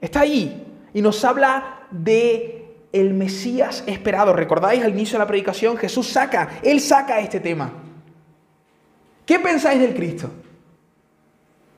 [0.00, 0.64] Está ahí
[0.94, 4.32] y nos habla de el Mesías esperado.
[4.32, 5.76] ¿Recordáis al inicio de la predicación?
[5.76, 7.72] Jesús saca, él saca este tema.
[9.26, 10.30] ¿Qué pensáis del Cristo?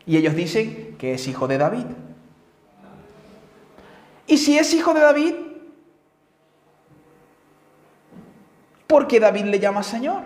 [0.08, 1.84] Y ellos dicen que es hijo de David.
[4.26, 5.34] Y si es hijo de David,
[8.86, 10.22] ¿por qué David le llama Señor?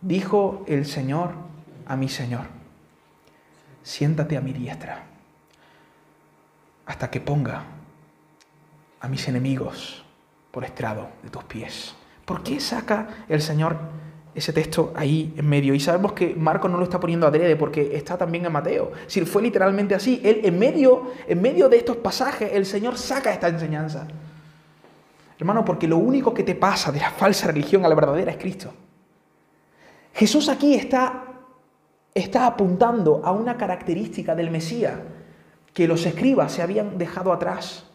[0.00, 1.32] Dijo el Señor
[1.86, 2.46] a mi Señor,
[3.82, 5.06] siéntate a mi diestra
[6.86, 7.64] hasta que ponga
[9.00, 10.04] a mis enemigos
[10.52, 11.96] por estrado de tus pies.
[12.24, 13.76] ¿Por qué saca el Señor
[14.34, 15.74] ese texto ahí en medio?
[15.74, 18.92] Y sabemos que Marco no lo está poniendo adrede porque está también en Mateo.
[19.06, 23.32] Si fue literalmente así, él en medio, en medio de estos pasajes, el Señor saca
[23.32, 24.06] esta enseñanza.
[25.38, 28.36] Hermano, porque lo único que te pasa de la falsa religión a la verdadera es
[28.36, 28.72] Cristo.
[30.12, 31.24] Jesús aquí está,
[32.12, 34.94] está apuntando a una característica del Mesías
[35.72, 37.86] que los escribas se habían dejado atrás.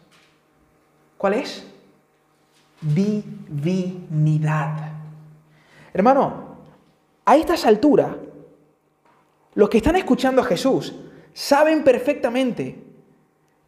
[1.16, 1.64] ¿Cuál es?
[2.80, 3.76] Divinidad.
[5.96, 6.58] Hermano,
[7.24, 8.08] a estas alturas,
[9.54, 10.94] los que están escuchando a Jesús
[11.32, 12.84] saben perfectamente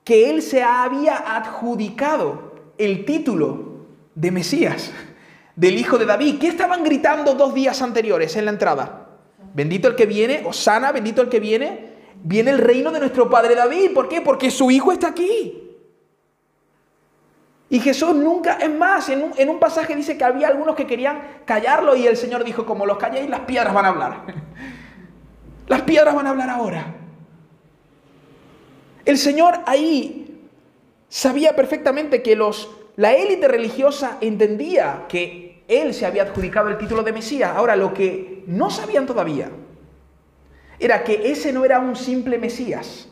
[0.04, 4.92] que Él se había adjudicado el título de Mesías,
[5.56, 6.38] del Hijo de David.
[6.38, 9.08] ¿Qué estaban gritando dos días anteriores en la entrada?
[9.54, 13.54] Bendito el que viene, Osana, bendito el que viene, viene el reino de nuestro Padre
[13.54, 13.94] David.
[13.94, 14.20] ¿Por qué?
[14.20, 15.67] Porque su Hijo está aquí.
[17.70, 21.94] Y Jesús nunca, es más, en un, pasaje dice que había algunos que querían callarlo
[21.96, 24.22] y el Señor dijo, como los calléis, las piedras van a hablar.
[25.66, 26.94] Las piedras van a hablar ahora.
[29.04, 30.48] El Señor ahí
[31.10, 37.02] sabía perfectamente que los, la élite religiosa entendía que Él se había adjudicado el título
[37.02, 37.52] de Mesías.
[37.54, 39.50] Ahora, lo que no sabían todavía
[40.78, 43.10] era que ese no era un simple Mesías.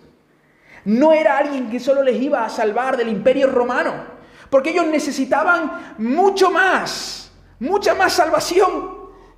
[0.86, 4.15] No era alguien que solo les iba a salvar del imperio romano
[4.56, 7.30] porque ellos necesitaban mucho más,
[7.60, 8.90] mucha más salvación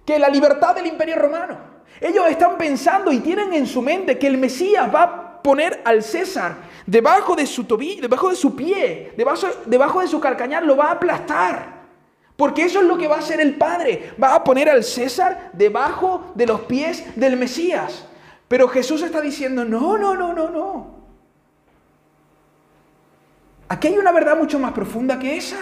[0.06, 1.58] que la libertad del imperio romano.
[2.00, 6.04] Ellos están pensando y tienen en su mente que el Mesías va a poner al
[6.04, 6.54] César
[6.86, 10.84] debajo de su tobillo, debajo de su pie, debajo, debajo de su calcañar, lo va
[10.84, 11.82] a aplastar.
[12.36, 14.12] Porque eso es lo que va a hacer el Padre.
[14.22, 18.06] Va a poner al César debajo de los pies del Mesías.
[18.46, 20.97] Pero Jesús está diciendo, no, no, no, no, no.
[23.68, 25.58] Aquí hay una verdad mucho más profunda que esa.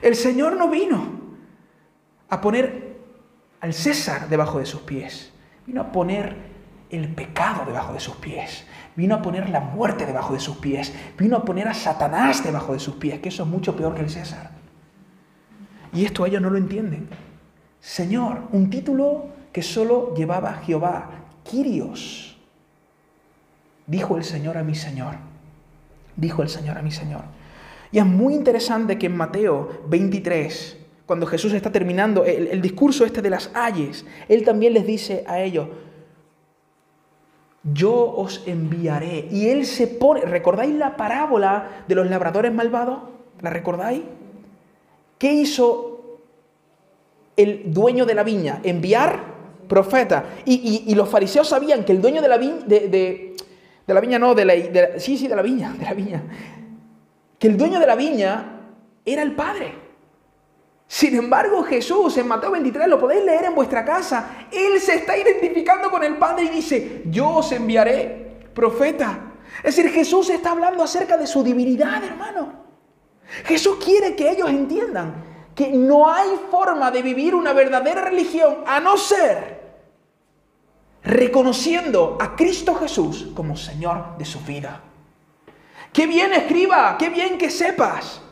[0.00, 1.20] El Señor no vino
[2.28, 2.96] a poner
[3.60, 5.32] al César debajo de sus pies.
[5.66, 6.36] Vino a poner
[6.88, 8.64] el pecado debajo de sus pies.
[8.94, 10.92] Vino a poner la muerte debajo de sus pies.
[11.18, 14.02] Vino a poner a Satanás debajo de sus pies, que eso es mucho peor que
[14.02, 14.50] el César.
[15.92, 17.08] Y esto ellos no lo entienden.
[17.80, 21.10] Señor, un título que solo llevaba Jehová,
[21.42, 22.38] Quirios.
[23.86, 25.29] Dijo el Señor a mi Señor
[26.16, 27.22] dijo el Señor a mi Señor.
[27.92, 33.20] Y es muy interesante que en Mateo 23, cuando Jesús está terminando el, discurso este
[33.20, 35.68] de las ayes, Él también les dice a ellos,
[37.64, 39.26] yo os enviaré.
[39.30, 43.00] Y Él se pone, ¿recordáis la parábola de los labradores malvados?
[43.40, 44.02] ¿La recordáis?
[45.18, 46.20] ¿Qué hizo
[47.36, 48.60] el dueño de la viña?
[48.62, 49.24] Enviar
[49.68, 50.24] profeta.
[50.44, 53.36] Y, los fariseos sabían que el dueño de la viña, de
[53.94, 56.22] la viña no, de la, sí, sí, de la viña, de la viña.
[57.38, 58.60] Que el dueño de la viña
[59.04, 59.74] era el Padre.
[60.86, 65.16] Sin embargo, Jesús en Mateo 23, lo podéis leer en vuestra casa, Él se está
[65.16, 69.34] identificando con el Padre y dice, yo os enviaré profeta.
[69.62, 72.52] Es decir, Jesús está hablando acerca de su divinidad, hermano.
[73.44, 75.24] Jesús quiere que ellos entiendan
[75.54, 79.59] que no hay forma de vivir una verdadera religión a no ser
[81.02, 84.82] reconociendo a Cristo Jesús como Señor de su vida.
[85.92, 88.22] Qué bien escriba, qué bien que sepas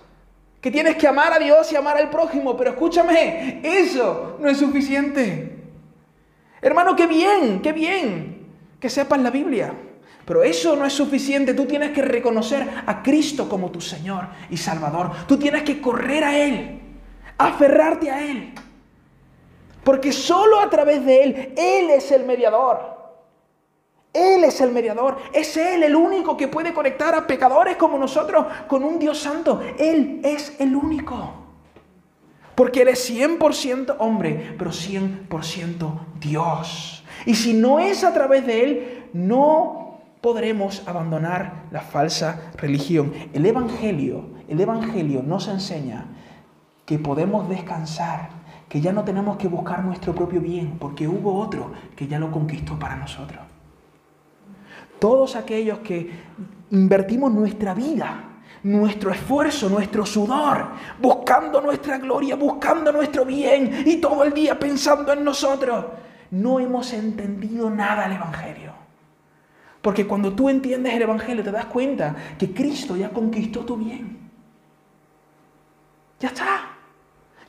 [0.60, 4.58] que tienes que amar a Dios y amar al prójimo, pero escúchame, eso no es
[4.58, 5.56] suficiente.
[6.60, 8.48] Hermano, qué bien, qué bien
[8.80, 9.72] que sepas la Biblia,
[10.24, 11.54] pero eso no es suficiente.
[11.54, 15.12] Tú tienes que reconocer a Cristo como tu Señor y Salvador.
[15.26, 16.80] Tú tienes que correr a Él,
[17.38, 18.52] aferrarte a Él.
[19.89, 22.78] Porque solo a través de Él, Él es el mediador.
[24.12, 25.16] Él es el mediador.
[25.32, 29.62] Es Él el único que puede conectar a pecadores como nosotros con un Dios santo.
[29.78, 31.32] Él es el único.
[32.55, 37.03] Porque Él es 100% hombre, pero 100% Dios.
[37.24, 43.14] Y si no es a través de Él, no podremos abandonar la falsa religión.
[43.32, 46.09] El Evangelio, el Evangelio nos enseña
[46.84, 48.36] que podemos descansar
[48.68, 52.30] que ya no tenemos que buscar nuestro propio bien, porque hubo otro que ya lo
[52.30, 53.40] conquistó para nosotros.
[54.98, 56.10] Todos aquellos que
[56.70, 58.24] invertimos nuestra vida,
[58.64, 60.66] nuestro esfuerzo, nuestro sudor,
[61.00, 65.86] buscando nuestra gloria, buscando nuestro bien y todo el día pensando en nosotros,
[66.30, 68.72] no hemos entendido nada del Evangelio.
[69.80, 74.18] Porque cuando tú entiendes el Evangelio te das cuenta que Cristo ya conquistó tu bien.
[76.20, 76.78] Ya está.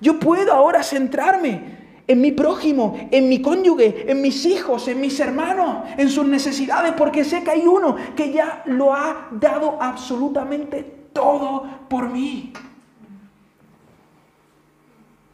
[0.02, 1.78] Yo puedo ahora centrarme
[2.08, 6.94] en mi prójimo, en mi cónyuge, en mis hijos, en mis hermanos, en sus necesidades,
[6.94, 10.84] porque sé que hay uno que ya lo ha dado absolutamente
[11.14, 12.52] todo por mí.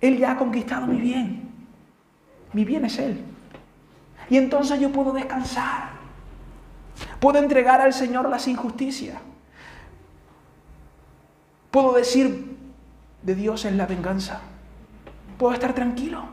[0.01, 1.49] Él ya ha conquistado mi bien.
[2.53, 3.23] Mi bien es Él.
[4.29, 5.91] Y entonces yo puedo descansar.
[7.19, 9.17] Puedo entregar al Señor las injusticias.
[11.71, 12.57] Puedo decir,
[13.21, 14.41] de Dios es la venganza.
[15.37, 16.23] Puedo estar tranquilo.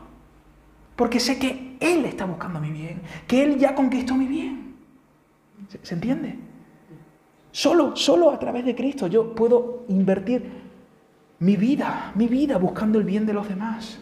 [0.95, 3.01] Porque sé que Él está buscando mi bien.
[3.27, 4.75] Que Él ya conquistó mi bien.
[5.81, 6.37] ¿Se, entiende?
[7.51, 10.49] Solo, solo a través de Cristo yo puedo invertir
[11.39, 13.99] mi vida, mi vida buscando el bien de los demás.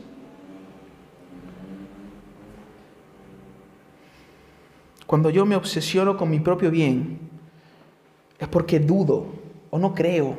[5.06, 7.20] Cuando yo me obsesiono con mi propio bien,
[8.40, 9.28] es porque dudo
[9.70, 10.38] o no creo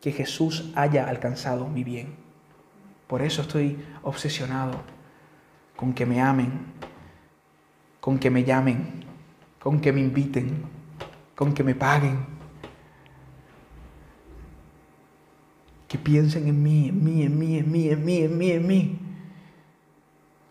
[0.00, 2.19] que Jesús haya alcanzado mi bien.
[3.10, 4.70] Por eso estoy obsesionado
[5.74, 6.60] con que me amen,
[8.00, 9.02] con que me llamen,
[9.58, 10.62] con que me inviten,
[11.34, 12.24] con que me paguen,
[15.88, 18.66] que piensen en mí, en mí, en mí, en mí, en mí, en mí, en
[18.68, 18.98] mí.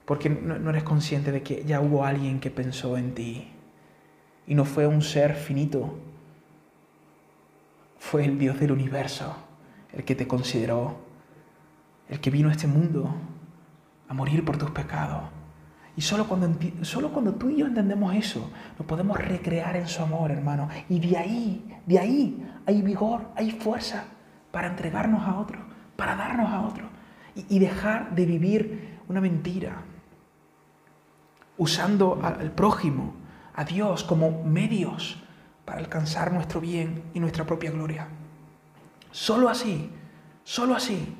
[0.03, 3.53] Porque no, eres consciente de que ya hubo alguien que pensó en ti.
[4.47, 5.97] Y no fue un ser finito,
[7.99, 9.33] fue el Dios del universo
[9.93, 11.08] el que te consideró,
[12.09, 13.15] el que vino a este mundo
[14.07, 15.23] a morir por tus pecados.
[15.95, 16.49] Y solo cuando,
[16.83, 20.69] solo cuando tú y yo entendemos eso, nos podemos recrear en su amor, hermano.
[20.87, 24.05] Y de ahí, de ahí hay vigor, hay fuerza
[24.51, 25.59] para entregarnos a otro,
[25.95, 26.89] para darnos a otro.
[27.35, 29.83] Y, y dejar de vivir una mentira,
[31.57, 33.13] usando al prójimo
[33.53, 35.21] a Dios como medios
[35.65, 38.07] para alcanzar nuestro bien y nuestra propia gloria.
[39.11, 39.89] Solo así,
[40.43, 41.15] solo así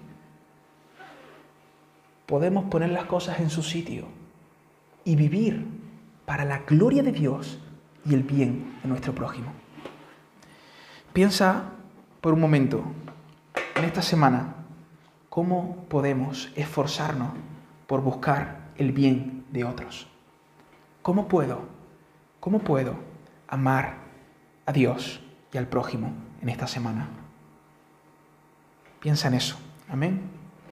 [2.29, 4.05] podemos poner las cosas en su sitio
[5.03, 5.65] y vivir
[6.27, 7.59] para la gloria de Dios
[8.05, 9.51] y el bien de nuestro prójimo.
[11.11, 11.71] Piensa
[12.21, 12.83] por un momento
[13.73, 14.53] en esta semana
[15.27, 17.31] cómo podemos esforzarnos
[17.87, 20.07] por buscar el bien de otros.
[21.01, 21.79] ¿Cómo puedo
[22.39, 22.95] ¿Cómo puedo
[23.47, 23.97] amar
[24.65, 25.21] a Dios
[25.51, 27.09] y al prójimo en esta semana?
[29.01, 29.57] Piensa en eso.
[29.89, 30.38] Amén.